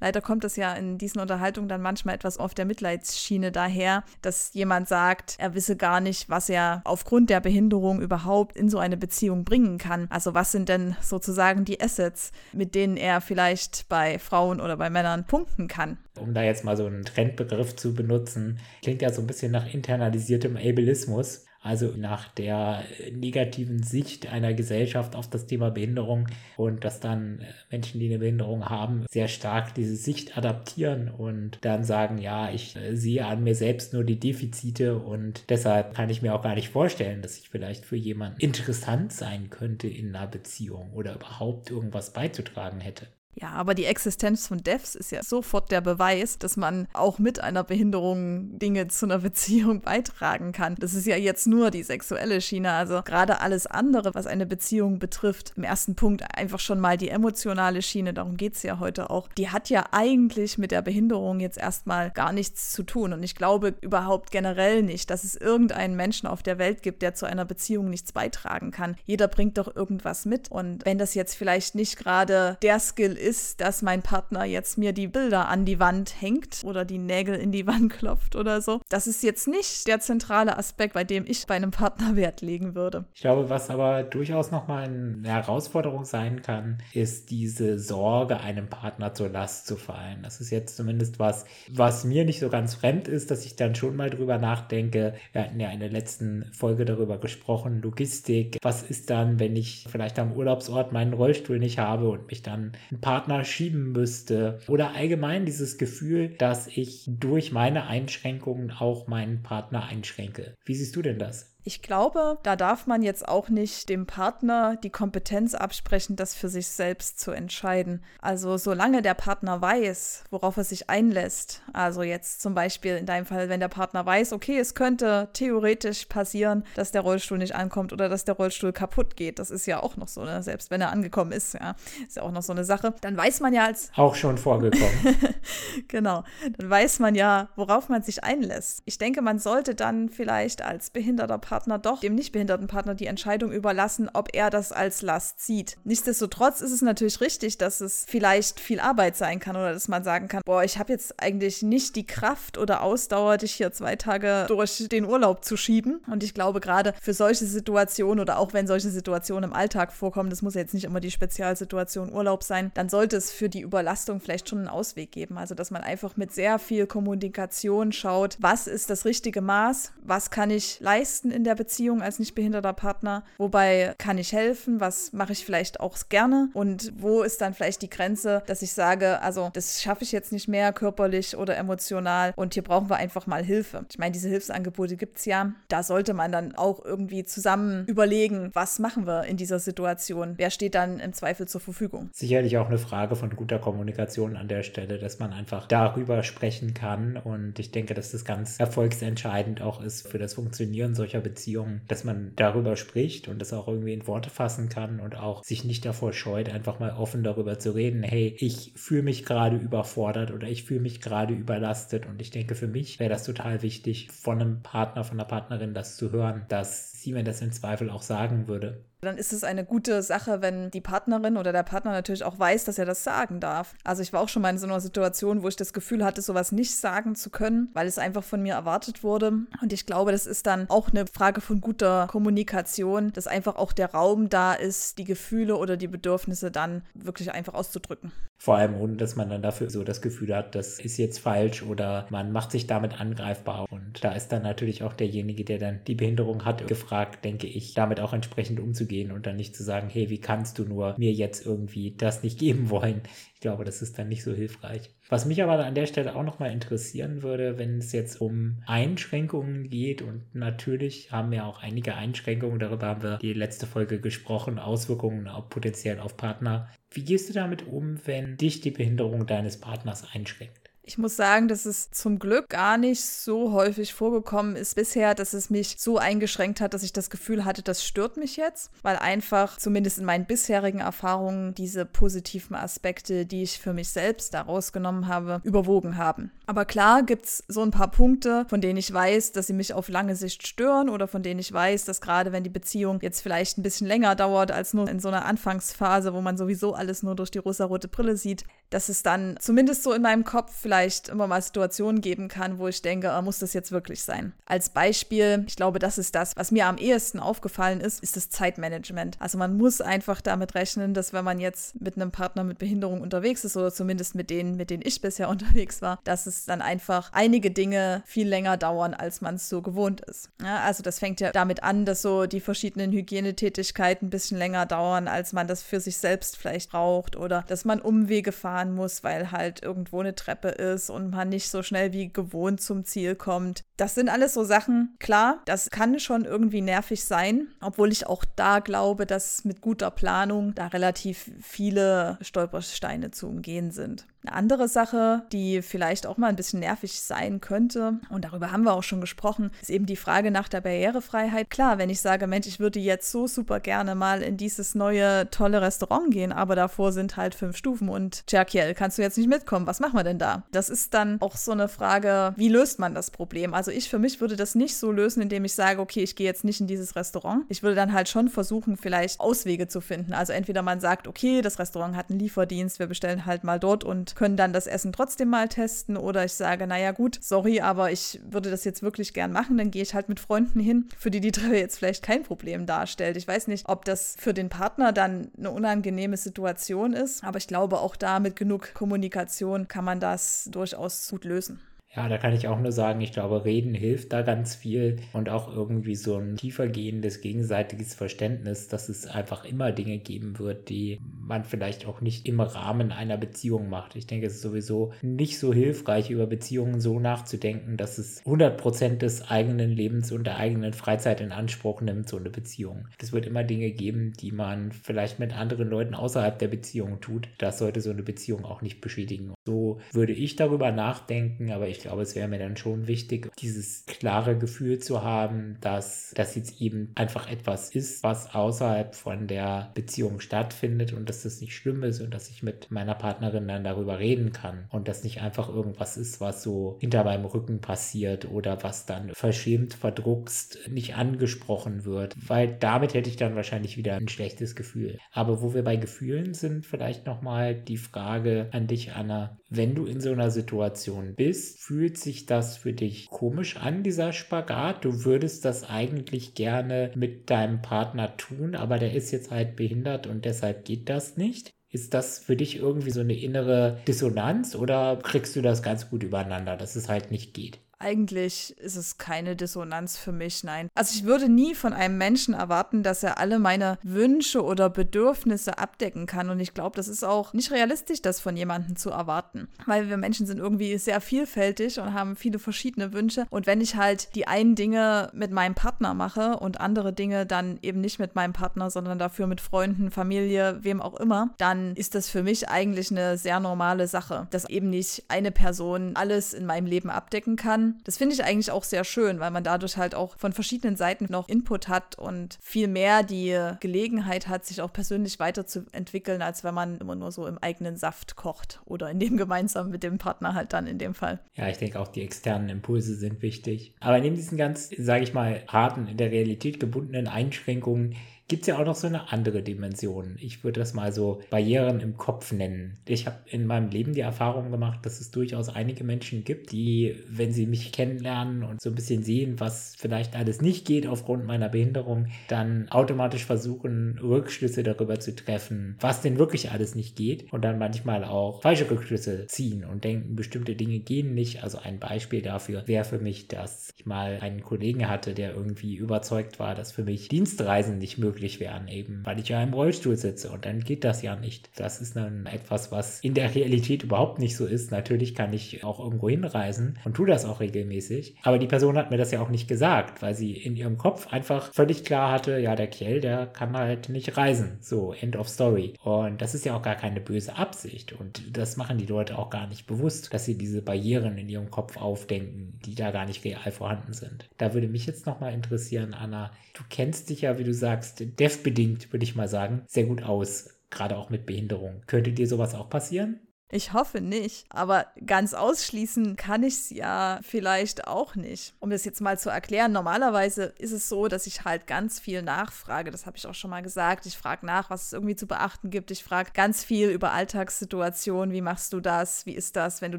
Leider 0.00 0.20
kommt 0.20 0.44
es 0.44 0.56
ja 0.56 0.72
in 0.74 0.98
diesen 0.98 1.20
Unterhaltungen 1.20 1.68
dann 1.68 1.82
manchmal 1.82 2.14
etwas 2.14 2.38
auf 2.38 2.54
der 2.54 2.64
Mitleidsschiene 2.64 3.52
daher, 3.52 4.04
dass 4.22 4.52
jemand 4.54 4.88
sagt, 4.88 5.36
er 5.38 5.54
wisse 5.54 5.76
gar 5.76 6.00
nicht, 6.00 6.28
was 6.28 6.48
er 6.48 6.82
aufgrund 6.84 7.30
der 7.30 7.40
Behinderung 7.40 8.00
überhaupt 8.00 8.56
in 8.56 8.68
so 8.68 8.78
eine 8.78 8.96
Beziehung 8.96 9.44
bringen 9.44 9.78
kann. 9.78 10.06
Also 10.10 10.34
was 10.34 10.52
sind 10.52 10.68
denn 10.68 10.96
sozusagen 11.00 11.64
die 11.64 11.80
Assets, 11.80 12.32
mit 12.52 12.74
denen 12.74 12.96
er 12.96 13.20
vielleicht 13.20 13.88
bei 13.88 14.18
Frauen 14.18 14.60
oder 14.60 14.76
bei 14.76 14.90
Männern 14.90 15.26
punkten 15.26 15.68
kann? 15.68 15.98
Um 16.18 16.34
da 16.34 16.42
jetzt 16.42 16.64
mal 16.64 16.76
so 16.76 16.86
einen 16.86 17.04
Trendbegriff 17.04 17.76
zu 17.76 17.94
benutzen, 17.94 18.58
klingt 18.82 19.02
ja 19.02 19.12
so 19.12 19.20
ein 19.20 19.26
bisschen 19.26 19.52
nach 19.52 19.72
internalisiertem 19.72 20.56
Ableismus 20.56 21.46
also 21.60 21.92
nach 21.96 22.28
der 22.28 22.84
negativen 23.12 23.82
Sicht 23.82 24.32
einer 24.32 24.54
Gesellschaft 24.54 25.14
auf 25.14 25.28
das 25.28 25.46
Thema 25.46 25.70
Behinderung 25.70 26.26
und 26.56 26.84
dass 26.84 27.00
dann 27.00 27.44
Menschen, 27.70 28.00
die 28.00 28.08
eine 28.08 28.18
Behinderung 28.18 28.68
haben, 28.68 29.04
sehr 29.10 29.28
stark 29.28 29.74
diese 29.74 29.96
Sicht 29.96 30.38
adaptieren 30.38 31.10
und 31.10 31.58
dann 31.62 31.84
sagen, 31.84 32.18
ja, 32.18 32.50
ich 32.50 32.76
sehe 32.92 33.26
an 33.26 33.44
mir 33.44 33.54
selbst 33.54 33.92
nur 33.92 34.04
die 34.04 34.18
Defizite 34.18 34.98
und 34.98 35.44
deshalb 35.50 35.94
kann 35.94 36.08
ich 36.08 36.22
mir 36.22 36.34
auch 36.34 36.42
gar 36.42 36.54
nicht 36.54 36.70
vorstellen, 36.70 37.20
dass 37.20 37.38
ich 37.38 37.50
vielleicht 37.50 37.84
für 37.84 37.96
jemanden 37.96 38.40
interessant 38.40 39.12
sein 39.12 39.50
könnte 39.50 39.86
in 39.86 40.16
einer 40.16 40.26
Beziehung 40.26 40.92
oder 40.94 41.14
überhaupt 41.14 41.70
irgendwas 41.70 42.12
beizutragen 42.12 42.80
hätte. 42.80 43.06
Ja, 43.34 43.50
aber 43.50 43.74
die 43.74 43.84
Existenz 43.84 44.46
von 44.46 44.62
Devs 44.62 44.94
ist 44.94 45.12
ja 45.12 45.22
sofort 45.22 45.70
der 45.70 45.80
Beweis, 45.80 46.38
dass 46.38 46.56
man 46.56 46.88
auch 46.92 47.18
mit 47.18 47.40
einer 47.40 47.62
Behinderung 47.62 48.58
Dinge 48.58 48.88
zu 48.88 49.06
einer 49.06 49.18
Beziehung 49.18 49.80
beitragen 49.82 50.52
kann. 50.52 50.74
Das 50.78 50.94
ist 50.94 51.06
ja 51.06 51.16
jetzt 51.16 51.46
nur 51.46 51.70
die 51.70 51.82
sexuelle 51.82 52.40
Schiene. 52.40 52.72
Also 52.72 53.02
gerade 53.02 53.40
alles 53.40 53.66
andere, 53.66 54.14
was 54.14 54.26
eine 54.26 54.46
Beziehung 54.46 54.98
betrifft, 54.98 55.52
im 55.56 55.62
ersten 55.62 55.94
Punkt 55.94 56.24
einfach 56.36 56.58
schon 56.58 56.80
mal 56.80 56.96
die 56.96 57.08
emotionale 57.08 57.82
Schiene, 57.82 58.12
darum 58.12 58.36
geht 58.36 58.56
es 58.56 58.62
ja 58.62 58.78
heute 58.78 59.10
auch, 59.10 59.28
die 59.38 59.50
hat 59.50 59.70
ja 59.70 59.84
eigentlich 59.92 60.58
mit 60.58 60.72
der 60.72 60.82
Behinderung 60.82 61.40
jetzt 61.40 61.58
erstmal 61.58 62.10
gar 62.10 62.32
nichts 62.32 62.72
zu 62.72 62.82
tun. 62.82 63.12
Und 63.12 63.22
ich 63.22 63.36
glaube 63.36 63.74
überhaupt 63.80 64.32
generell 64.32 64.82
nicht, 64.82 65.08
dass 65.08 65.24
es 65.24 65.36
irgendeinen 65.36 65.94
Menschen 65.94 66.26
auf 66.26 66.42
der 66.42 66.58
Welt 66.58 66.82
gibt, 66.82 67.02
der 67.02 67.14
zu 67.14 67.26
einer 67.26 67.44
Beziehung 67.44 67.90
nichts 67.90 68.12
beitragen 68.12 68.72
kann. 68.72 68.96
Jeder 69.06 69.28
bringt 69.28 69.56
doch 69.58 69.74
irgendwas 69.74 70.24
mit. 70.24 70.50
Und 70.50 70.84
wenn 70.84 70.98
das 70.98 71.14
jetzt 71.14 71.34
vielleicht 71.34 71.74
nicht 71.74 71.96
gerade 71.96 72.58
der 72.62 72.80
Skill 72.80 73.16
ist, 73.20 73.60
dass 73.60 73.82
mein 73.82 74.02
Partner 74.02 74.44
jetzt 74.44 74.78
mir 74.78 74.92
die 74.92 75.06
Bilder 75.06 75.48
an 75.48 75.64
die 75.64 75.78
Wand 75.78 76.20
hängt 76.20 76.62
oder 76.64 76.84
die 76.84 76.98
Nägel 76.98 77.34
in 77.34 77.52
die 77.52 77.66
Wand 77.66 77.92
klopft 77.98 78.36
oder 78.36 78.60
so. 78.60 78.80
Das 78.88 79.06
ist 79.06 79.22
jetzt 79.22 79.46
nicht 79.46 79.86
der 79.86 80.00
zentrale 80.00 80.56
Aspekt, 80.56 80.94
bei 80.94 81.04
dem 81.04 81.24
ich 81.26 81.46
bei 81.46 81.54
einem 81.54 81.70
Partner 81.70 82.16
Wert 82.16 82.40
legen 82.40 82.74
würde. 82.74 83.04
Ich 83.14 83.20
glaube, 83.20 83.50
was 83.50 83.70
aber 83.70 84.02
durchaus 84.02 84.50
nochmal 84.50 84.84
eine 84.84 85.28
Herausforderung 85.28 86.04
sein 86.04 86.42
kann, 86.42 86.78
ist 86.92 87.30
diese 87.30 87.78
Sorge, 87.78 88.40
einem 88.40 88.68
Partner 88.68 89.14
zur 89.14 89.28
Last 89.28 89.66
zu 89.66 89.76
fallen. 89.76 90.20
Das 90.22 90.40
ist 90.40 90.50
jetzt 90.50 90.76
zumindest 90.76 91.18
was, 91.18 91.44
was 91.70 92.04
mir 92.04 92.24
nicht 92.24 92.40
so 92.40 92.48
ganz 92.48 92.74
fremd 92.74 93.08
ist, 93.08 93.30
dass 93.30 93.44
ich 93.44 93.56
dann 93.56 93.74
schon 93.74 93.96
mal 93.96 94.10
drüber 94.10 94.38
nachdenke. 94.38 95.14
Wir 95.32 95.42
hatten 95.42 95.60
ja 95.60 95.70
in 95.70 95.80
der 95.80 95.90
letzten 95.90 96.44
Folge 96.52 96.84
darüber 96.84 97.18
gesprochen, 97.18 97.82
Logistik. 97.82 98.58
Was 98.62 98.82
ist 98.82 99.10
dann, 99.10 99.38
wenn 99.38 99.56
ich 99.56 99.86
vielleicht 99.90 100.18
am 100.18 100.32
Urlaubsort 100.32 100.92
meinen 100.92 101.12
Rollstuhl 101.12 101.58
nicht 101.58 101.78
habe 101.78 102.08
und 102.08 102.28
mich 102.28 102.42
dann 102.42 102.72
ein 102.90 103.00
paar 103.00 103.09
Partner 103.10 103.44
schieben 103.44 103.90
müsste. 103.90 104.60
Oder 104.68 104.94
allgemein 104.94 105.44
dieses 105.44 105.78
Gefühl, 105.78 106.28
dass 106.38 106.68
ich 106.68 107.06
durch 107.08 107.50
meine 107.50 107.88
Einschränkungen 107.88 108.70
auch 108.70 109.08
meinen 109.08 109.42
Partner 109.42 109.84
einschränke. 109.84 110.54
Wie 110.64 110.76
siehst 110.76 110.94
du 110.94 111.02
denn 111.02 111.18
das? 111.18 111.56
Ich 111.62 111.82
glaube, 111.82 112.38
da 112.42 112.56
darf 112.56 112.86
man 112.86 113.02
jetzt 113.02 113.28
auch 113.28 113.50
nicht 113.50 113.90
dem 113.90 114.06
Partner 114.06 114.76
die 114.82 114.88
Kompetenz 114.88 115.54
absprechen, 115.54 116.16
das 116.16 116.34
für 116.34 116.48
sich 116.48 116.68
selbst 116.68 117.20
zu 117.20 117.32
entscheiden. 117.32 118.02
Also 118.22 118.56
solange 118.56 119.02
der 119.02 119.12
Partner 119.12 119.60
weiß, 119.60 120.24
worauf 120.30 120.56
er 120.56 120.64
sich 120.64 120.88
einlässt, 120.88 121.60
also 121.74 122.02
jetzt 122.02 122.40
zum 122.40 122.54
Beispiel 122.54 122.96
in 122.96 123.04
deinem 123.04 123.26
Fall, 123.26 123.50
wenn 123.50 123.60
der 123.60 123.68
Partner 123.68 124.06
weiß, 124.06 124.32
okay, 124.32 124.58
es 124.58 124.74
könnte 124.74 125.28
theoretisch 125.34 126.06
passieren, 126.06 126.64
dass 126.76 126.92
der 126.92 127.02
Rollstuhl 127.02 127.36
nicht 127.36 127.54
ankommt 127.54 127.92
oder 127.92 128.08
dass 128.08 128.24
der 128.24 128.36
Rollstuhl 128.36 128.72
kaputt 128.72 129.16
geht. 129.16 129.38
Das 129.38 129.50
ist 129.50 129.66
ja 129.66 129.82
auch 129.82 129.98
noch 129.98 130.08
so, 130.08 130.24
ne? 130.24 130.42
selbst 130.42 130.70
wenn 130.70 130.80
er 130.80 130.90
angekommen 130.90 131.32
ist, 131.32 131.52
ja, 131.54 131.74
ist 132.06 132.16
ja 132.16 132.22
auch 132.22 132.32
noch 132.32 132.42
so 132.42 132.52
eine 132.52 132.64
Sache. 132.64 132.94
Dann 133.02 133.18
weiß 133.18 133.40
man 133.40 133.52
ja 133.52 133.66
als 133.66 133.90
auch 133.96 134.14
schon 134.14 134.38
vorgekommen. 134.38 135.16
genau, 135.88 136.24
dann 136.56 136.70
weiß 136.70 137.00
man 137.00 137.14
ja, 137.14 137.50
worauf 137.54 137.90
man 137.90 138.02
sich 138.02 138.24
einlässt. 138.24 138.82
Ich 138.86 138.96
denke, 138.96 139.20
man 139.20 139.38
sollte 139.38 139.74
dann 139.74 140.08
vielleicht 140.08 140.62
als 140.62 140.88
behinderter 140.88 141.36
Partner 141.36 141.49
Partner 141.50 141.80
doch 141.80 141.98
dem 141.98 142.14
nicht 142.14 142.30
behinderten 142.30 142.68
Partner 142.68 142.94
die 142.94 143.06
Entscheidung 143.06 143.50
überlassen, 143.50 144.08
ob 144.12 144.28
er 144.34 144.50
das 144.50 144.70
als 144.70 145.02
Last 145.02 145.44
sieht. 145.44 145.78
Nichtsdestotrotz 145.82 146.60
ist 146.60 146.70
es 146.70 146.80
natürlich 146.80 147.20
richtig, 147.20 147.58
dass 147.58 147.80
es 147.80 148.04
vielleicht 148.06 148.60
viel 148.60 148.78
Arbeit 148.78 149.16
sein 149.16 149.40
kann 149.40 149.56
oder 149.56 149.72
dass 149.72 149.88
man 149.88 150.04
sagen 150.04 150.28
kann, 150.28 150.42
boah, 150.44 150.62
ich 150.62 150.78
habe 150.78 150.92
jetzt 150.92 151.20
eigentlich 151.20 151.62
nicht 151.62 151.96
die 151.96 152.06
Kraft 152.06 152.56
oder 152.56 152.82
Ausdauer, 152.82 153.36
dich 153.36 153.50
hier 153.50 153.72
zwei 153.72 153.96
Tage 153.96 154.44
durch 154.46 154.86
den 154.92 155.04
Urlaub 155.04 155.44
zu 155.44 155.56
schieben. 155.56 156.00
Und 156.08 156.22
ich 156.22 156.34
glaube, 156.34 156.60
gerade 156.60 156.94
für 157.02 157.14
solche 157.14 157.46
Situationen 157.46 158.20
oder 158.20 158.38
auch 158.38 158.52
wenn 158.52 158.68
solche 158.68 158.90
Situationen 158.90 159.50
im 159.50 159.56
Alltag 159.56 159.92
vorkommen, 159.92 160.30
das 160.30 160.42
muss 160.42 160.54
jetzt 160.54 160.72
nicht 160.72 160.84
immer 160.84 161.00
die 161.00 161.10
Spezialsituation 161.10 162.12
Urlaub 162.12 162.44
sein, 162.44 162.70
dann 162.74 162.88
sollte 162.88 163.16
es 163.16 163.32
für 163.32 163.48
die 163.48 163.62
Überlastung 163.62 164.20
vielleicht 164.20 164.48
schon 164.48 164.60
einen 164.60 164.68
Ausweg 164.68 165.10
geben. 165.10 165.36
Also, 165.36 165.56
dass 165.56 165.72
man 165.72 165.82
einfach 165.82 166.16
mit 166.16 166.32
sehr 166.32 166.60
viel 166.60 166.86
Kommunikation 166.86 167.90
schaut, 167.90 168.36
was 168.38 168.68
ist 168.68 168.88
das 168.88 169.04
richtige 169.04 169.40
Maß, 169.40 169.90
was 170.04 170.30
kann 170.30 170.50
ich 170.50 170.78
leisten 170.78 171.32
in 171.39 171.39
in 171.40 171.44
der 171.44 171.54
Beziehung 171.54 172.02
als 172.02 172.18
nicht 172.18 172.34
behinderter 172.34 172.74
Partner? 172.74 173.24
Wobei 173.38 173.94
kann 173.96 174.18
ich 174.18 174.34
helfen? 174.34 174.78
Was 174.78 175.14
mache 175.14 175.32
ich 175.32 175.42
vielleicht 175.42 175.80
auch 175.80 175.96
gerne? 176.10 176.50
Und 176.52 176.92
wo 176.98 177.22
ist 177.22 177.40
dann 177.40 177.54
vielleicht 177.54 177.80
die 177.80 177.88
Grenze, 177.88 178.42
dass 178.46 178.60
ich 178.60 178.72
sage, 178.72 179.22
also 179.22 179.48
das 179.54 179.80
schaffe 179.80 180.04
ich 180.04 180.12
jetzt 180.12 180.32
nicht 180.32 180.48
mehr 180.48 180.74
körperlich 180.74 181.38
oder 181.38 181.56
emotional 181.56 182.34
und 182.36 182.52
hier 182.52 182.62
brauchen 182.62 182.90
wir 182.90 182.96
einfach 182.96 183.26
mal 183.26 183.42
Hilfe. 183.42 183.86
Ich 183.88 183.98
meine, 183.98 184.12
diese 184.12 184.28
Hilfsangebote 184.28 184.98
gibt 184.98 185.16
es 185.16 185.24
ja. 185.24 185.52
Da 185.68 185.82
sollte 185.82 186.12
man 186.12 186.30
dann 186.30 186.54
auch 186.56 186.84
irgendwie 186.84 187.24
zusammen 187.24 187.86
überlegen, 187.86 188.50
was 188.52 188.78
machen 188.78 189.06
wir 189.06 189.24
in 189.24 189.38
dieser 189.38 189.60
Situation? 189.60 190.34
Wer 190.36 190.50
steht 190.50 190.74
dann 190.74 191.00
im 191.00 191.14
Zweifel 191.14 191.48
zur 191.48 191.62
Verfügung? 191.62 192.10
Sicherlich 192.12 192.58
auch 192.58 192.68
eine 192.68 192.76
Frage 192.76 193.16
von 193.16 193.34
guter 193.34 193.58
Kommunikation 193.58 194.36
an 194.36 194.48
der 194.48 194.62
Stelle, 194.62 194.98
dass 194.98 195.18
man 195.18 195.32
einfach 195.32 195.66
darüber 195.66 196.22
sprechen 196.22 196.74
kann. 196.74 197.16
Und 197.16 197.58
ich 197.58 197.70
denke, 197.70 197.94
dass 197.94 198.12
das 198.12 198.26
ganz 198.26 198.58
erfolgsentscheidend 198.58 199.62
auch 199.62 199.82
ist 199.82 200.06
für 200.06 200.18
das 200.18 200.34
Funktionieren 200.34 200.94
solcher 200.94 201.20
Beziehungen. 201.20 201.29
Beziehung, 201.30 201.80
dass 201.88 202.04
man 202.04 202.32
darüber 202.36 202.76
spricht 202.76 203.28
und 203.28 203.38
das 203.40 203.52
auch 203.52 203.68
irgendwie 203.68 203.92
in 203.92 204.06
Worte 204.06 204.30
fassen 204.30 204.68
kann 204.68 205.00
und 205.00 205.16
auch 205.16 205.44
sich 205.44 205.64
nicht 205.64 205.84
davor 205.84 206.12
scheut, 206.12 206.48
einfach 206.50 206.80
mal 206.80 206.92
offen 206.92 207.22
darüber 207.22 207.58
zu 207.58 207.74
reden, 207.74 208.02
hey, 208.02 208.34
ich 208.38 208.72
fühle 208.76 209.02
mich 209.02 209.24
gerade 209.24 209.56
überfordert 209.56 210.32
oder 210.32 210.48
ich 210.48 210.64
fühle 210.64 210.80
mich 210.80 211.00
gerade 211.00 211.34
überlastet 211.34 212.06
und 212.06 212.20
ich 212.20 212.30
denke, 212.30 212.54
für 212.54 212.68
mich 212.68 212.98
wäre 212.98 213.10
das 213.10 213.24
total 213.24 213.62
wichtig, 213.62 214.10
von 214.10 214.40
einem 214.40 214.62
Partner, 214.62 215.04
von 215.04 215.18
einer 215.18 215.28
Partnerin 215.28 215.74
das 215.74 215.96
zu 215.96 216.10
hören, 216.12 216.44
dass 216.48 216.92
sie 217.00 217.12
mir 217.12 217.24
das 217.24 217.40
im 217.42 217.52
Zweifel 217.52 217.90
auch 217.90 218.02
sagen 218.02 218.48
würde. 218.48 218.84
Dann 219.00 219.16
ist 219.16 219.32
es 219.32 219.44
eine 219.44 219.64
gute 219.64 220.02
Sache, 220.02 220.42
wenn 220.42 220.70
die 220.70 220.80
Partnerin 220.80 221.36
oder 221.36 221.52
der 221.52 221.62
Partner 221.62 221.92
natürlich 221.92 222.24
auch 222.24 222.38
weiß, 222.38 222.64
dass 222.64 222.78
er 222.78 222.84
das 222.84 223.02
sagen 223.02 223.40
darf. 223.40 223.74
Also 223.84 224.02
ich 224.02 224.12
war 224.12 224.20
auch 224.20 224.28
schon 224.28 224.42
mal 224.42 224.50
in 224.50 224.58
so 224.58 224.66
einer 224.66 224.80
Situation, 224.80 225.42
wo 225.42 225.48
ich 225.48 225.56
das 225.56 225.72
Gefühl 225.72 226.04
hatte, 226.04 226.22
sowas 226.22 226.52
nicht 226.52 226.74
sagen 226.74 227.14
zu 227.14 227.30
können, 227.30 227.70
weil 227.72 227.86
es 227.86 227.98
einfach 227.98 228.22
von 228.22 228.42
mir 228.42 228.54
erwartet 228.54 229.02
wurde. 229.02 229.32
Und 229.62 229.72
ich 229.72 229.86
glaube, 229.86 230.12
das 230.12 230.26
ist 230.26 230.46
dann 230.46 230.68
auch 230.68 230.90
eine 230.90 231.06
Frage 231.06 231.40
von 231.40 231.60
guter 231.60 232.06
Kommunikation, 232.10 233.12
dass 233.12 233.26
einfach 233.26 233.56
auch 233.56 233.72
der 233.72 233.92
Raum 233.92 234.28
da 234.28 234.52
ist, 234.52 234.98
die 234.98 235.04
Gefühle 235.04 235.56
oder 235.56 235.76
die 235.76 235.88
Bedürfnisse 235.88 236.50
dann 236.50 236.82
wirklich 236.94 237.32
einfach 237.32 237.54
auszudrücken. 237.54 238.12
Vor 238.38 238.56
allem 238.56 238.74
ohne, 238.80 238.96
dass 238.96 239.16
man 239.16 239.28
dann 239.28 239.42
dafür 239.42 239.68
so 239.70 239.84
das 239.84 240.00
Gefühl 240.00 240.34
hat, 240.34 240.54
das 240.54 240.78
ist 240.78 240.96
jetzt 240.96 241.18
falsch 241.18 241.62
oder 241.62 242.06
man 242.10 242.32
macht 242.32 242.50
sich 242.50 242.66
damit 242.66 242.98
angreifbar. 242.98 243.66
Und 243.70 244.02
da 244.02 244.12
ist 244.12 244.28
dann 244.28 244.42
natürlich 244.42 244.82
auch 244.82 244.94
derjenige, 244.94 245.44
der 245.44 245.58
dann 245.58 245.80
die 245.86 245.94
Behinderung 245.94 246.44
hat, 246.44 246.66
gefragt, 246.66 247.24
denke 247.24 247.46
ich, 247.46 247.74
damit 247.74 248.00
auch 248.00 248.12
entsprechend 248.12 248.60
umzugehen 248.60 248.89
und 249.10 249.26
dann 249.26 249.36
nicht 249.36 249.54
zu 249.54 249.62
sagen, 249.62 249.88
hey, 249.88 250.10
wie 250.10 250.20
kannst 250.20 250.58
du 250.58 250.64
nur 250.64 250.94
mir 250.98 251.12
jetzt 251.12 251.46
irgendwie 251.46 251.94
das 251.96 252.22
nicht 252.22 252.38
geben 252.38 252.70
wollen? 252.70 253.02
Ich 253.34 253.40
glaube, 253.40 253.64
das 253.64 253.82
ist 253.82 253.98
dann 253.98 254.08
nicht 254.08 254.22
so 254.22 254.32
hilfreich. 254.32 254.90
Was 255.08 255.24
mich 255.24 255.42
aber 255.42 255.64
an 255.64 255.74
der 255.74 255.86
Stelle 255.86 256.14
auch 256.14 256.22
nochmal 256.22 256.52
interessieren 256.52 257.22
würde, 257.22 257.58
wenn 257.58 257.78
es 257.78 257.92
jetzt 257.92 258.20
um 258.20 258.62
Einschränkungen 258.66 259.70
geht 259.70 260.02
und 260.02 260.34
natürlich 260.34 261.10
haben 261.10 261.30
wir 261.30 261.46
auch 261.46 261.62
einige 261.62 261.94
Einschränkungen, 261.94 262.58
darüber 262.58 262.86
haben 262.86 263.02
wir 263.02 263.18
die 263.18 263.32
letzte 263.32 263.66
Folge 263.66 264.00
gesprochen, 264.00 264.58
Auswirkungen 264.58 265.26
auch 265.28 265.48
potenziell 265.48 266.00
auf 266.00 266.16
Partner. 266.16 266.68
Wie 266.90 267.04
gehst 267.04 267.28
du 267.28 267.32
damit 267.32 267.66
um, 267.66 267.98
wenn 268.04 268.36
dich 268.36 268.60
die 268.60 268.70
Behinderung 268.70 269.26
deines 269.26 269.58
Partners 269.58 270.06
einschränkt? 270.12 270.69
Ich 270.90 270.98
muss 270.98 271.14
sagen, 271.14 271.46
dass 271.46 271.66
es 271.66 271.92
zum 271.92 272.18
Glück 272.18 272.48
gar 272.48 272.76
nicht 272.76 273.04
so 273.04 273.52
häufig 273.52 273.94
vorgekommen 273.94 274.56
ist 274.56 274.74
bisher, 274.74 275.14
dass 275.14 275.34
es 275.34 275.48
mich 275.48 275.76
so 275.78 275.98
eingeschränkt 275.98 276.60
hat, 276.60 276.74
dass 276.74 276.82
ich 276.82 276.92
das 276.92 277.10
Gefühl 277.10 277.44
hatte, 277.44 277.62
das 277.62 277.84
stört 277.84 278.16
mich 278.16 278.36
jetzt, 278.36 278.72
weil 278.82 278.96
einfach 278.96 279.56
zumindest 279.56 280.00
in 280.00 280.04
meinen 280.04 280.26
bisherigen 280.26 280.80
Erfahrungen 280.80 281.54
diese 281.54 281.84
positiven 281.84 282.56
Aspekte, 282.56 283.24
die 283.24 283.44
ich 283.44 283.60
für 283.60 283.72
mich 283.72 283.90
selbst 283.90 284.34
daraus 284.34 284.72
genommen 284.72 285.06
habe, 285.06 285.40
überwogen 285.44 285.96
haben. 285.96 286.32
Aber 286.46 286.64
klar 286.64 287.04
gibt 287.04 287.26
es 287.26 287.44
so 287.46 287.62
ein 287.62 287.70
paar 287.70 287.92
Punkte, 287.92 288.44
von 288.48 288.60
denen 288.60 288.76
ich 288.76 288.92
weiß, 288.92 289.30
dass 289.30 289.46
sie 289.46 289.52
mich 289.52 289.72
auf 289.72 289.88
lange 289.88 290.16
Sicht 290.16 290.44
stören 290.44 290.88
oder 290.88 291.06
von 291.06 291.22
denen 291.22 291.38
ich 291.38 291.52
weiß, 291.52 291.84
dass 291.84 292.00
gerade 292.00 292.32
wenn 292.32 292.42
die 292.42 292.50
Beziehung 292.50 292.98
jetzt 293.00 293.20
vielleicht 293.20 293.56
ein 293.56 293.62
bisschen 293.62 293.86
länger 293.86 294.16
dauert 294.16 294.50
als 294.50 294.74
nur 294.74 294.88
in 294.88 294.98
so 294.98 295.06
einer 295.06 295.24
Anfangsphase, 295.24 296.12
wo 296.12 296.20
man 296.20 296.36
sowieso 296.36 296.74
alles 296.74 297.04
nur 297.04 297.14
durch 297.14 297.30
die 297.30 297.38
rosarote 297.38 297.86
Brille 297.86 298.16
sieht, 298.16 298.42
dass 298.70 298.88
es 298.88 299.02
dann 299.02 299.36
zumindest 299.40 299.82
so 299.82 299.92
in 299.92 300.02
meinem 300.02 300.24
Kopf 300.24 300.52
vielleicht 300.56 301.08
immer 301.08 301.26
mal 301.26 301.42
Situationen 301.42 302.00
geben 302.00 302.28
kann, 302.28 302.58
wo 302.58 302.68
ich 302.68 302.82
denke, 302.82 303.12
oh, 303.16 303.22
muss 303.22 303.40
das 303.40 303.52
jetzt 303.52 303.72
wirklich 303.72 304.02
sein? 304.02 304.32
Als 304.46 304.70
Beispiel, 304.70 305.44
ich 305.46 305.56
glaube, 305.56 305.78
das 305.78 305.98
ist 305.98 306.14
das, 306.14 306.36
was 306.36 306.50
mir 306.50 306.66
am 306.66 306.78
ehesten 306.78 307.18
aufgefallen 307.18 307.80
ist, 307.80 308.02
ist 308.02 308.16
das 308.16 308.30
Zeitmanagement. 308.30 309.16
Also 309.20 309.38
man 309.38 309.56
muss 309.56 309.80
einfach 309.80 310.20
damit 310.20 310.54
rechnen, 310.54 310.94
dass 310.94 311.12
wenn 311.12 311.24
man 311.24 311.40
jetzt 311.40 311.80
mit 311.80 311.96
einem 311.96 312.12
Partner 312.12 312.44
mit 312.44 312.58
Behinderung 312.58 313.00
unterwegs 313.00 313.44
ist 313.44 313.56
oder 313.56 313.72
zumindest 313.72 314.14
mit 314.14 314.30
denen, 314.30 314.56
mit 314.56 314.70
denen 314.70 314.84
ich 314.86 315.00
bisher 315.00 315.28
unterwegs 315.40 315.82
war, 315.82 315.98
dass 316.04 316.26
es 316.26 316.44
dann 316.44 316.62
einfach 316.62 317.10
einige 317.12 317.50
Dinge 317.50 318.02
viel 318.06 318.28
länger 318.28 318.56
dauern, 318.56 318.94
als 318.94 319.20
man 319.20 319.34
es 319.34 319.48
so 319.48 319.62
gewohnt 319.62 320.00
ist. 320.02 320.30
Ja, 320.42 320.60
also 320.60 320.82
das 320.82 320.98
fängt 320.98 321.20
ja 321.20 321.32
damit 321.32 321.62
an, 321.62 321.84
dass 321.84 322.02
so 322.02 322.26
die 322.26 322.40
verschiedenen 322.40 322.92
Hygienetätigkeiten 322.92 324.06
ein 324.06 324.10
bisschen 324.10 324.38
länger 324.38 324.66
dauern, 324.66 325.08
als 325.08 325.32
man 325.32 325.48
das 325.48 325.62
für 325.62 325.80
sich 325.80 325.96
selbst 325.96 326.36
vielleicht 326.36 326.70
braucht 326.70 327.16
oder 327.16 327.44
dass 327.48 327.64
man 327.64 327.80
Umwege 327.80 328.32
fahren 328.60 328.74
muss, 328.74 329.02
weil 329.04 329.30
halt 329.32 329.62
irgendwo 329.62 330.00
eine 330.00 330.14
Treppe 330.14 330.48
ist 330.48 330.70
ist 330.70 330.90
und 330.90 331.10
man 331.10 331.28
nicht 331.28 331.50
so 331.50 331.62
schnell 331.62 331.92
wie 331.92 332.12
gewohnt 332.12 332.60
zum 332.60 332.84
Ziel 332.84 333.14
kommt. 333.14 333.62
Das 333.76 333.94
sind 333.94 334.08
alles 334.08 334.34
so 334.34 334.44
Sachen, 334.44 334.94
klar, 334.98 335.40
das 335.46 335.70
kann 335.70 335.98
schon 336.00 336.24
irgendwie 336.24 336.60
nervig 336.60 337.04
sein, 337.04 337.48
obwohl 337.60 337.90
ich 337.92 338.06
auch 338.06 338.24
da 338.36 338.58
glaube, 338.60 339.06
dass 339.06 339.44
mit 339.44 339.60
guter 339.60 339.90
Planung 339.90 340.54
da 340.54 340.68
relativ 340.68 341.30
viele 341.42 342.18
Stolpersteine 342.20 343.10
zu 343.10 343.28
umgehen 343.28 343.70
sind. 343.70 344.06
Eine 344.22 344.34
andere 344.34 344.68
Sache, 344.68 345.22
die 345.32 345.62
vielleicht 345.62 346.06
auch 346.06 346.18
mal 346.18 346.28
ein 346.28 346.36
bisschen 346.36 346.60
nervig 346.60 347.00
sein 347.00 347.40
könnte, 347.40 347.98
und 348.10 348.24
darüber 348.24 348.52
haben 348.52 348.64
wir 348.64 348.74
auch 348.74 348.82
schon 348.82 349.00
gesprochen, 349.00 349.50
ist 349.62 349.70
eben 349.70 349.86
die 349.86 349.96
Frage 349.96 350.30
nach 350.30 350.48
der 350.48 350.60
Barrierefreiheit. 350.60 351.48
Klar, 351.48 351.78
wenn 351.78 351.90
ich 351.90 352.00
sage, 352.00 352.26
Mensch, 352.26 352.46
ich 352.46 352.60
würde 352.60 352.78
jetzt 352.78 353.10
so 353.10 353.26
super 353.26 353.60
gerne 353.60 353.94
mal 353.94 354.22
in 354.22 354.36
dieses 354.36 354.74
neue 354.74 355.30
tolle 355.30 355.62
Restaurant 355.62 356.10
gehen, 356.10 356.32
aber 356.32 356.54
davor 356.54 356.92
sind 356.92 357.16
halt 357.16 357.34
fünf 357.34 357.56
Stufen 357.56 357.88
und 357.88 358.24
Cherkiel, 358.26 358.74
kannst 358.74 358.98
du 358.98 359.02
jetzt 359.02 359.16
nicht 359.16 359.28
mitkommen? 359.28 359.66
Was 359.66 359.80
machen 359.80 359.96
wir 359.96 360.04
denn 360.04 360.18
da? 360.18 360.42
Das 360.52 360.68
ist 360.68 360.92
dann 360.92 361.20
auch 361.20 361.36
so 361.36 361.52
eine 361.52 361.68
Frage, 361.68 362.34
wie 362.36 362.48
löst 362.48 362.78
man 362.78 362.94
das 362.94 363.10
Problem? 363.10 363.54
Also 363.54 363.70
ich 363.70 363.88
für 363.88 363.98
mich 363.98 364.20
würde 364.20 364.36
das 364.36 364.54
nicht 364.54 364.76
so 364.76 364.92
lösen, 364.92 365.22
indem 365.22 365.44
ich 365.44 365.54
sage, 365.54 365.80
okay, 365.80 366.02
ich 366.02 366.16
gehe 366.16 366.26
jetzt 366.26 366.44
nicht 366.44 366.60
in 366.60 366.66
dieses 366.66 366.94
Restaurant. 366.96 367.44
Ich 367.48 367.62
würde 367.62 367.76
dann 367.76 367.92
halt 367.92 368.08
schon 368.08 368.28
versuchen, 368.28 368.76
vielleicht 368.76 369.18
Auswege 369.20 369.68
zu 369.68 369.80
finden. 369.80 370.12
Also 370.12 370.32
entweder 370.32 370.62
man 370.62 370.80
sagt, 370.80 371.08
okay, 371.08 371.40
das 371.40 371.58
Restaurant 371.58 371.96
hat 371.96 372.10
einen 372.10 372.18
Lieferdienst, 372.18 372.78
wir 372.78 372.86
bestellen 372.86 373.24
halt 373.26 373.44
mal 373.44 373.58
dort 373.58 373.84
und 373.84 374.09
können 374.14 374.36
dann 374.36 374.52
das 374.52 374.66
Essen 374.66 374.92
trotzdem 374.92 375.28
mal 375.28 375.48
testen. 375.48 375.96
Oder 375.96 376.24
ich 376.24 376.34
sage, 376.34 376.66
naja 376.66 376.92
gut, 376.92 377.18
sorry, 377.20 377.60
aber 377.60 377.90
ich 377.90 378.20
würde 378.28 378.50
das 378.50 378.64
jetzt 378.64 378.82
wirklich 378.82 379.14
gern 379.14 379.32
machen. 379.32 379.58
Dann 379.58 379.70
gehe 379.70 379.82
ich 379.82 379.94
halt 379.94 380.08
mit 380.08 380.20
Freunden 380.20 380.60
hin, 380.60 380.88
für 380.96 381.10
die 381.10 381.20
die 381.20 381.32
Treppe 381.32 381.56
jetzt 381.56 381.78
vielleicht 381.78 382.02
kein 382.02 382.22
Problem 382.22 382.66
darstellt. 382.66 383.16
Ich 383.16 383.26
weiß 383.26 383.48
nicht, 383.48 383.68
ob 383.68 383.84
das 383.84 384.14
für 384.18 384.34
den 384.34 384.48
Partner 384.48 384.92
dann 384.92 385.30
eine 385.38 385.50
unangenehme 385.50 386.16
Situation 386.16 386.92
ist, 386.92 387.24
aber 387.24 387.38
ich 387.38 387.46
glaube, 387.46 387.78
auch 387.78 387.96
da 387.96 388.20
mit 388.20 388.36
genug 388.36 388.74
Kommunikation 388.74 389.68
kann 389.68 389.84
man 389.84 390.00
das 390.00 390.48
durchaus 390.50 391.08
gut 391.08 391.24
lösen. 391.24 391.60
Ja, 391.92 392.08
da 392.08 392.18
kann 392.18 392.32
ich 392.32 392.46
auch 392.46 392.60
nur 392.60 392.70
sagen, 392.70 393.00
ich 393.00 393.10
glaube, 393.10 393.44
Reden 393.44 393.74
hilft 393.74 394.12
da 394.12 394.22
ganz 394.22 394.54
viel 394.54 395.00
und 395.12 395.28
auch 395.28 395.52
irgendwie 395.52 395.96
so 395.96 396.18
ein 396.18 396.36
tiefer 396.36 396.68
gehendes 396.68 397.20
gegenseitiges 397.20 397.94
Verständnis, 397.94 398.68
dass 398.68 398.88
es 398.88 399.08
einfach 399.08 399.44
immer 399.44 399.72
Dinge 399.72 399.98
geben 399.98 400.38
wird, 400.38 400.68
die 400.68 401.00
man 401.20 401.42
vielleicht 401.42 401.86
auch 401.86 402.00
nicht 402.00 402.28
im 402.28 402.38
Rahmen 402.40 402.92
einer 402.92 403.16
Beziehung 403.16 403.68
macht. 403.68 403.96
Ich 403.96 404.06
denke, 404.06 404.26
es 404.26 404.34
ist 404.34 404.42
sowieso 404.42 404.92
nicht 405.02 405.40
so 405.40 405.52
hilfreich, 405.52 406.10
über 406.10 406.28
Beziehungen 406.28 406.80
so 406.80 407.00
nachzudenken, 407.00 407.76
dass 407.76 407.98
es 407.98 408.22
100% 408.24 408.98
des 408.98 409.28
eigenen 409.28 409.70
Lebens 409.70 410.12
und 410.12 410.28
der 410.28 410.36
eigenen 410.36 410.72
Freizeit 410.72 411.20
in 411.20 411.32
Anspruch 411.32 411.80
nimmt, 411.80 412.08
so 412.08 412.18
eine 412.18 412.30
Beziehung. 412.30 412.86
Es 413.00 413.12
wird 413.12 413.26
immer 413.26 413.42
Dinge 413.42 413.72
geben, 413.72 414.12
die 414.12 414.30
man 414.30 414.70
vielleicht 414.70 415.18
mit 415.18 415.36
anderen 415.36 415.68
Leuten 415.68 415.94
außerhalb 415.94 416.38
der 416.38 416.48
Beziehung 416.48 417.00
tut. 417.00 417.28
Das 417.38 417.58
sollte 417.58 417.80
so 417.80 417.90
eine 417.90 418.04
Beziehung 418.04 418.44
auch 418.44 418.62
nicht 418.62 418.80
beschädigen. 418.80 419.34
So 419.44 419.80
würde 419.92 420.12
ich 420.12 420.36
darüber 420.36 420.70
nachdenken, 420.70 421.50
aber 421.50 421.66
ich 421.68 421.79
ich 421.80 421.84
glaube, 421.84 422.02
es 422.02 422.14
wäre 422.14 422.28
mir 422.28 422.38
dann 422.38 422.58
schon 422.58 422.86
wichtig, 422.86 423.30
dieses 423.38 423.86
klare 423.86 424.36
Gefühl 424.36 424.80
zu 424.80 425.02
haben, 425.02 425.56
dass 425.62 426.12
das 426.14 426.34
jetzt 426.34 426.60
eben 426.60 426.92
einfach 426.94 427.30
etwas 427.30 427.74
ist, 427.74 428.02
was 428.02 428.34
außerhalb 428.34 428.94
von 428.94 429.26
der 429.26 429.70
Beziehung 429.72 430.20
stattfindet 430.20 430.92
und 430.92 431.08
dass 431.08 431.22
das 431.22 431.40
nicht 431.40 431.54
schlimm 431.54 431.82
ist 431.82 432.02
und 432.02 432.12
dass 432.12 432.28
ich 432.28 432.42
mit 432.42 432.70
meiner 432.70 432.94
Partnerin 432.94 433.48
dann 433.48 433.64
darüber 433.64 433.98
reden 433.98 434.32
kann 434.32 434.66
und 434.68 434.88
dass 434.88 435.04
nicht 435.04 435.22
einfach 435.22 435.48
irgendwas 435.48 435.96
ist, 435.96 436.20
was 436.20 436.42
so 436.42 436.76
hinter 436.80 437.02
meinem 437.02 437.24
Rücken 437.24 437.62
passiert 437.62 438.30
oder 438.30 438.62
was 438.62 438.84
dann 438.84 439.10
verschämt, 439.14 439.72
verdruckst, 439.72 440.68
nicht 440.70 440.96
angesprochen 440.96 441.86
wird, 441.86 442.14
weil 442.28 442.58
damit 442.60 442.92
hätte 442.92 443.08
ich 443.08 443.16
dann 443.16 443.36
wahrscheinlich 443.36 443.78
wieder 443.78 443.94
ein 443.94 444.08
schlechtes 444.08 444.54
Gefühl. 444.54 444.98
Aber 445.12 445.40
wo 445.40 445.54
wir 445.54 445.64
bei 445.64 445.76
Gefühlen 445.76 446.34
sind, 446.34 446.66
vielleicht 446.66 447.06
nochmal 447.06 447.54
die 447.54 447.78
Frage 447.78 448.50
an 448.52 448.66
dich, 448.66 448.92
Anna, 448.92 449.38
wenn 449.48 449.74
du 449.74 449.86
in 449.86 450.00
so 450.00 450.12
einer 450.12 450.30
Situation 450.30 451.14
bist, 451.16 451.60
fühlt 451.70 451.98
sich 451.98 452.26
das 452.26 452.56
für 452.56 452.72
dich 452.72 453.08
komisch 453.10 453.56
an, 453.56 453.84
dieser 453.84 454.12
Spagat? 454.12 454.84
Du 454.84 455.04
würdest 455.04 455.44
das 455.44 455.70
eigentlich 455.70 456.34
gerne 456.34 456.90
mit 456.96 457.30
deinem 457.30 457.62
Partner 457.62 458.16
tun, 458.16 458.56
aber 458.56 458.80
der 458.80 458.92
ist 458.92 459.12
jetzt 459.12 459.30
halt 459.30 459.54
behindert 459.54 460.08
und 460.08 460.24
deshalb 460.24 460.64
geht 460.64 460.88
das 460.88 461.16
nicht. 461.16 461.52
Ist 461.68 461.94
das 461.94 462.18
für 462.18 462.34
dich 462.34 462.56
irgendwie 462.56 462.90
so 462.90 462.98
eine 462.98 463.14
innere 463.14 463.78
Dissonanz 463.86 464.56
oder 464.56 464.98
kriegst 465.00 465.36
du 465.36 465.42
das 465.42 465.62
ganz 465.62 465.88
gut 465.88 466.02
übereinander, 466.02 466.56
dass 466.56 466.74
es 466.74 466.88
halt 466.88 467.12
nicht 467.12 467.34
geht? 467.34 467.60
Eigentlich 467.82 468.54
ist 468.58 468.76
es 468.76 468.98
keine 468.98 469.36
Dissonanz 469.36 469.96
für 469.96 470.12
mich, 470.12 470.44
nein. 470.44 470.68
Also 470.74 470.94
ich 470.94 471.04
würde 471.04 471.30
nie 471.30 471.54
von 471.54 471.72
einem 471.72 471.96
Menschen 471.96 472.34
erwarten, 472.34 472.82
dass 472.82 473.02
er 473.02 473.16
alle 473.16 473.38
meine 473.38 473.78
Wünsche 473.82 474.44
oder 474.44 474.68
Bedürfnisse 474.68 475.56
abdecken 475.56 476.04
kann. 476.04 476.28
Und 476.28 476.40
ich 476.40 476.52
glaube, 476.52 476.76
das 476.76 476.88
ist 476.88 477.02
auch 477.04 477.32
nicht 477.32 477.50
realistisch, 477.50 478.02
das 478.02 478.20
von 478.20 478.36
jemandem 478.36 478.76
zu 478.76 478.90
erwarten. 478.90 479.48
Weil 479.64 479.88
wir 479.88 479.96
Menschen 479.96 480.26
sind 480.26 480.38
irgendwie 480.38 480.76
sehr 480.76 481.00
vielfältig 481.00 481.80
und 481.80 481.94
haben 481.94 482.16
viele 482.16 482.38
verschiedene 482.38 482.92
Wünsche. 482.92 483.26
Und 483.30 483.46
wenn 483.46 483.62
ich 483.62 483.76
halt 483.76 484.14
die 484.14 484.28
einen 484.28 484.56
Dinge 484.56 485.08
mit 485.14 485.30
meinem 485.30 485.54
Partner 485.54 485.94
mache 485.94 486.36
und 486.36 486.60
andere 486.60 486.92
Dinge 486.92 487.24
dann 487.24 487.58
eben 487.62 487.80
nicht 487.80 487.98
mit 487.98 488.14
meinem 488.14 488.34
Partner, 488.34 488.68
sondern 488.68 488.98
dafür 488.98 489.26
mit 489.26 489.40
Freunden, 489.40 489.90
Familie, 489.90 490.58
wem 490.60 490.82
auch 490.82 491.00
immer, 491.00 491.30
dann 491.38 491.74
ist 491.76 491.94
das 491.94 492.10
für 492.10 492.22
mich 492.22 492.50
eigentlich 492.50 492.90
eine 492.90 493.16
sehr 493.16 493.40
normale 493.40 493.88
Sache, 493.88 494.26
dass 494.30 494.46
eben 494.50 494.68
nicht 494.68 495.04
eine 495.08 495.30
Person 495.30 495.96
alles 495.96 496.34
in 496.34 496.44
meinem 496.44 496.66
Leben 496.66 496.90
abdecken 496.90 497.36
kann 497.36 497.69
das 497.84 497.96
finde 497.96 498.14
ich 498.14 498.24
eigentlich 498.24 498.50
auch 498.50 498.64
sehr 498.64 498.84
schön, 498.84 499.20
weil 499.20 499.30
man 499.30 499.44
dadurch 499.44 499.76
halt 499.76 499.94
auch 499.94 500.16
von 500.16 500.32
verschiedenen 500.32 500.76
Seiten 500.76 501.06
noch 501.08 501.28
Input 501.28 501.68
hat 501.68 501.98
und 501.98 502.38
viel 502.40 502.68
mehr 502.68 503.02
die 503.02 503.38
Gelegenheit 503.60 504.28
hat, 504.28 504.44
sich 504.44 504.60
auch 504.60 504.72
persönlich 504.72 505.18
weiterzuentwickeln, 505.18 506.22
als 506.22 506.44
wenn 506.44 506.54
man 506.54 506.78
immer 506.78 506.94
nur 506.94 507.12
so 507.12 507.26
im 507.26 507.38
eigenen 507.38 507.76
Saft 507.76 508.16
kocht 508.16 508.60
oder 508.64 508.90
in 508.90 508.98
dem 508.98 509.16
gemeinsam 509.16 509.70
mit 509.70 509.82
dem 509.82 509.98
Partner 509.98 510.34
halt 510.34 510.52
dann 510.52 510.66
in 510.66 510.78
dem 510.78 510.94
Fall. 510.94 511.20
Ja, 511.34 511.48
ich 511.48 511.58
denke 511.58 511.80
auch 511.80 511.88
die 511.88 512.02
externen 512.02 512.48
Impulse 512.48 512.94
sind 512.94 513.22
wichtig. 513.22 513.74
Aber 513.80 514.00
neben 514.00 514.16
diesen 514.16 514.38
ganz, 514.38 514.70
sage 514.76 515.04
ich 515.04 515.14
mal, 515.14 515.42
harten, 515.48 515.86
in 515.86 515.96
der 515.96 516.10
Realität 516.10 516.60
gebundenen 516.60 517.08
Einschränkungen 517.08 517.96
gibt 518.30 518.44
es 518.44 518.46
ja 518.46 518.58
auch 518.58 518.64
noch 518.64 518.76
so 518.76 518.86
eine 518.86 519.12
andere 519.12 519.42
Dimension. 519.42 520.16
Ich 520.20 520.44
würde 520.44 520.60
das 520.60 520.72
mal 520.72 520.92
so 520.92 521.20
Barrieren 521.30 521.80
im 521.80 521.96
Kopf 521.96 522.30
nennen. 522.30 522.78
Ich 522.86 523.06
habe 523.06 523.16
in 523.26 523.44
meinem 523.44 523.70
Leben 523.70 523.92
die 523.92 524.00
Erfahrung 524.00 524.52
gemacht, 524.52 524.86
dass 524.86 525.00
es 525.00 525.10
durchaus 525.10 525.48
einige 525.48 525.82
Menschen 525.82 526.22
gibt, 526.22 526.52
die, 526.52 526.94
wenn 527.08 527.32
sie 527.32 527.46
mich 527.46 527.72
kennenlernen 527.72 528.44
und 528.44 528.62
so 528.62 528.70
ein 528.70 528.76
bisschen 528.76 529.02
sehen, 529.02 529.40
was 529.40 529.74
vielleicht 529.76 530.14
alles 530.14 530.40
nicht 530.40 530.64
geht 530.64 530.86
aufgrund 530.86 531.26
meiner 531.26 531.48
Behinderung, 531.48 532.06
dann 532.28 532.68
automatisch 532.68 533.24
versuchen, 533.24 533.98
Rückschlüsse 534.00 534.62
darüber 534.62 535.00
zu 535.00 535.16
treffen, 535.16 535.76
was 535.80 536.00
denn 536.00 536.16
wirklich 536.16 536.52
alles 536.52 536.76
nicht 536.76 536.94
geht 536.94 537.32
und 537.32 537.42
dann 537.42 537.58
manchmal 537.58 538.04
auch 538.04 538.42
falsche 538.42 538.70
Rückschlüsse 538.70 539.26
ziehen 539.26 539.64
und 539.64 539.82
denken, 539.82 540.14
bestimmte 540.14 540.54
Dinge 540.54 540.78
gehen 540.78 541.14
nicht. 541.14 541.42
Also 541.42 541.58
ein 541.58 541.80
Beispiel 541.80 542.22
dafür 542.22 542.68
wäre 542.68 542.84
für 542.84 543.00
mich, 543.00 543.26
dass 543.26 543.70
ich 543.76 543.86
mal 543.86 544.18
einen 544.20 544.42
Kollegen 544.42 544.88
hatte, 544.88 545.14
der 545.14 545.34
irgendwie 545.34 545.74
überzeugt 545.74 546.38
war, 546.38 546.54
dass 546.54 546.70
für 546.70 546.84
mich 546.84 547.08
Dienstreisen 547.08 547.78
nicht 547.78 547.98
möglich 547.98 548.19
möglich 548.20 548.38
wären, 548.38 548.68
eben 548.68 549.00
weil 549.04 549.18
ich 549.18 549.28
ja 549.28 549.42
im 549.42 549.54
Rollstuhl 549.54 549.96
sitze 549.96 550.30
und 550.30 550.44
dann 550.44 550.60
geht 550.60 550.84
das 550.84 551.00
ja 551.00 551.16
nicht. 551.16 551.48
Das 551.56 551.80
ist 551.80 551.96
dann 551.96 552.26
etwas, 552.26 552.70
was 552.70 553.00
in 553.00 553.14
der 553.14 553.34
Realität 553.34 553.82
überhaupt 553.82 554.18
nicht 554.18 554.36
so 554.36 554.44
ist. 554.44 554.70
Natürlich 554.70 555.14
kann 555.14 555.32
ich 555.32 555.64
auch 555.64 555.80
irgendwo 555.80 556.10
hinreisen 556.10 556.78
und 556.84 556.94
tue 556.94 557.06
das 557.06 557.24
auch 557.24 557.40
regelmäßig. 557.40 558.16
Aber 558.22 558.38
die 558.38 558.46
Person 558.46 558.76
hat 558.76 558.90
mir 558.90 558.98
das 558.98 559.10
ja 559.10 559.22
auch 559.22 559.30
nicht 559.30 559.48
gesagt, 559.48 560.02
weil 560.02 560.14
sie 560.14 560.32
in 560.32 560.54
ihrem 560.54 560.76
Kopf 560.76 561.12
einfach 561.12 561.52
völlig 561.54 561.84
klar 561.84 562.12
hatte, 562.12 562.38
ja, 562.38 562.54
der 562.56 562.66
Kiel, 562.66 563.00
der 563.00 563.26
kann 563.26 563.56
halt 563.56 563.88
nicht 563.88 564.16
reisen. 564.18 564.58
So, 564.60 564.92
end 564.92 565.16
of 565.16 565.28
story. 565.28 565.74
Und 565.82 566.20
das 566.20 566.34
ist 566.34 566.44
ja 566.44 566.54
auch 566.54 566.62
gar 566.62 566.76
keine 566.76 567.00
böse 567.00 567.36
Absicht. 567.36 567.92
Und 567.92 568.36
das 568.36 568.56
machen 568.56 568.76
die 568.76 568.86
Leute 568.86 569.18
auch 569.18 569.30
gar 569.30 569.46
nicht 569.46 569.66
bewusst, 569.66 570.12
dass 570.12 570.26
sie 570.26 570.36
diese 570.36 570.60
Barrieren 570.60 571.16
in 571.16 571.28
ihrem 571.28 571.50
Kopf 571.50 571.78
aufdenken, 571.78 572.58
die 572.66 572.74
da 572.74 572.90
gar 572.90 573.06
nicht 573.06 573.24
real 573.24 573.50
vorhanden 573.50 573.94
sind. 573.94 574.28
Da 574.36 574.52
würde 574.52 574.68
mich 574.68 574.86
jetzt 574.86 575.06
nochmal 575.06 575.32
interessieren, 575.32 575.94
Anna, 575.94 576.30
du 576.54 576.62
kennst 576.68 577.08
dich 577.08 577.22
ja, 577.22 577.38
wie 577.38 577.44
du 577.44 577.54
sagst, 577.54 578.02
dev-bedingt, 578.16 578.92
würde 578.92 579.04
ich 579.04 579.16
mal 579.16 579.28
sagen, 579.28 579.64
sehr 579.66 579.84
gut 579.84 580.02
aus. 580.02 580.60
Gerade 580.70 580.96
auch 580.96 581.10
mit 581.10 581.26
Behinderung. 581.26 581.82
Könnte 581.86 582.12
dir 582.12 582.28
sowas 582.28 582.54
auch 582.54 582.70
passieren? 582.70 583.20
Ich 583.52 583.72
hoffe 583.72 584.00
nicht, 584.00 584.46
aber 584.48 584.86
ganz 585.04 585.34
ausschließen 585.34 586.14
kann 586.14 586.44
ich 586.44 586.54
es 586.54 586.70
ja 586.70 587.18
vielleicht 587.22 587.88
auch 587.88 588.14
nicht. 588.14 588.54
Um 588.60 588.70
das 588.70 588.84
jetzt 588.84 589.00
mal 589.00 589.18
zu 589.18 589.28
erklären, 589.28 589.72
normalerweise 589.72 590.54
ist 590.58 590.70
es 590.70 590.88
so, 590.88 591.08
dass 591.08 591.26
ich 591.26 591.44
halt 591.44 591.66
ganz 591.66 591.98
viel 591.98 592.22
nachfrage. 592.22 592.92
Das 592.92 593.06
habe 593.06 593.16
ich 593.16 593.26
auch 593.26 593.34
schon 593.34 593.50
mal 593.50 593.62
gesagt. 593.62 594.06
Ich 594.06 594.16
frage 594.16 594.46
nach, 594.46 594.70
was 594.70 594.86
es 594.86 594.92
irgendwie 594.92 595.16
zu 595.16 595.26
beachten 595.26 595.70
gibt. 595.70 595.90
Ich 595.90 596.04
frage 596.04 596.30
ganz 596.32 596.62
viel 596.62 596.90
über 596.90 597.10
Alltagssituationen. 597.10 598.32
Wie 598.32 598.40
machst 598.40 598.72
du 598.72 598.78
das? 598.78 599.26
Wie 599.26 599.34
ist 599.34 599.56
das, 599.56 599.82
wenn 599.82 599.90
du 599.90 599.98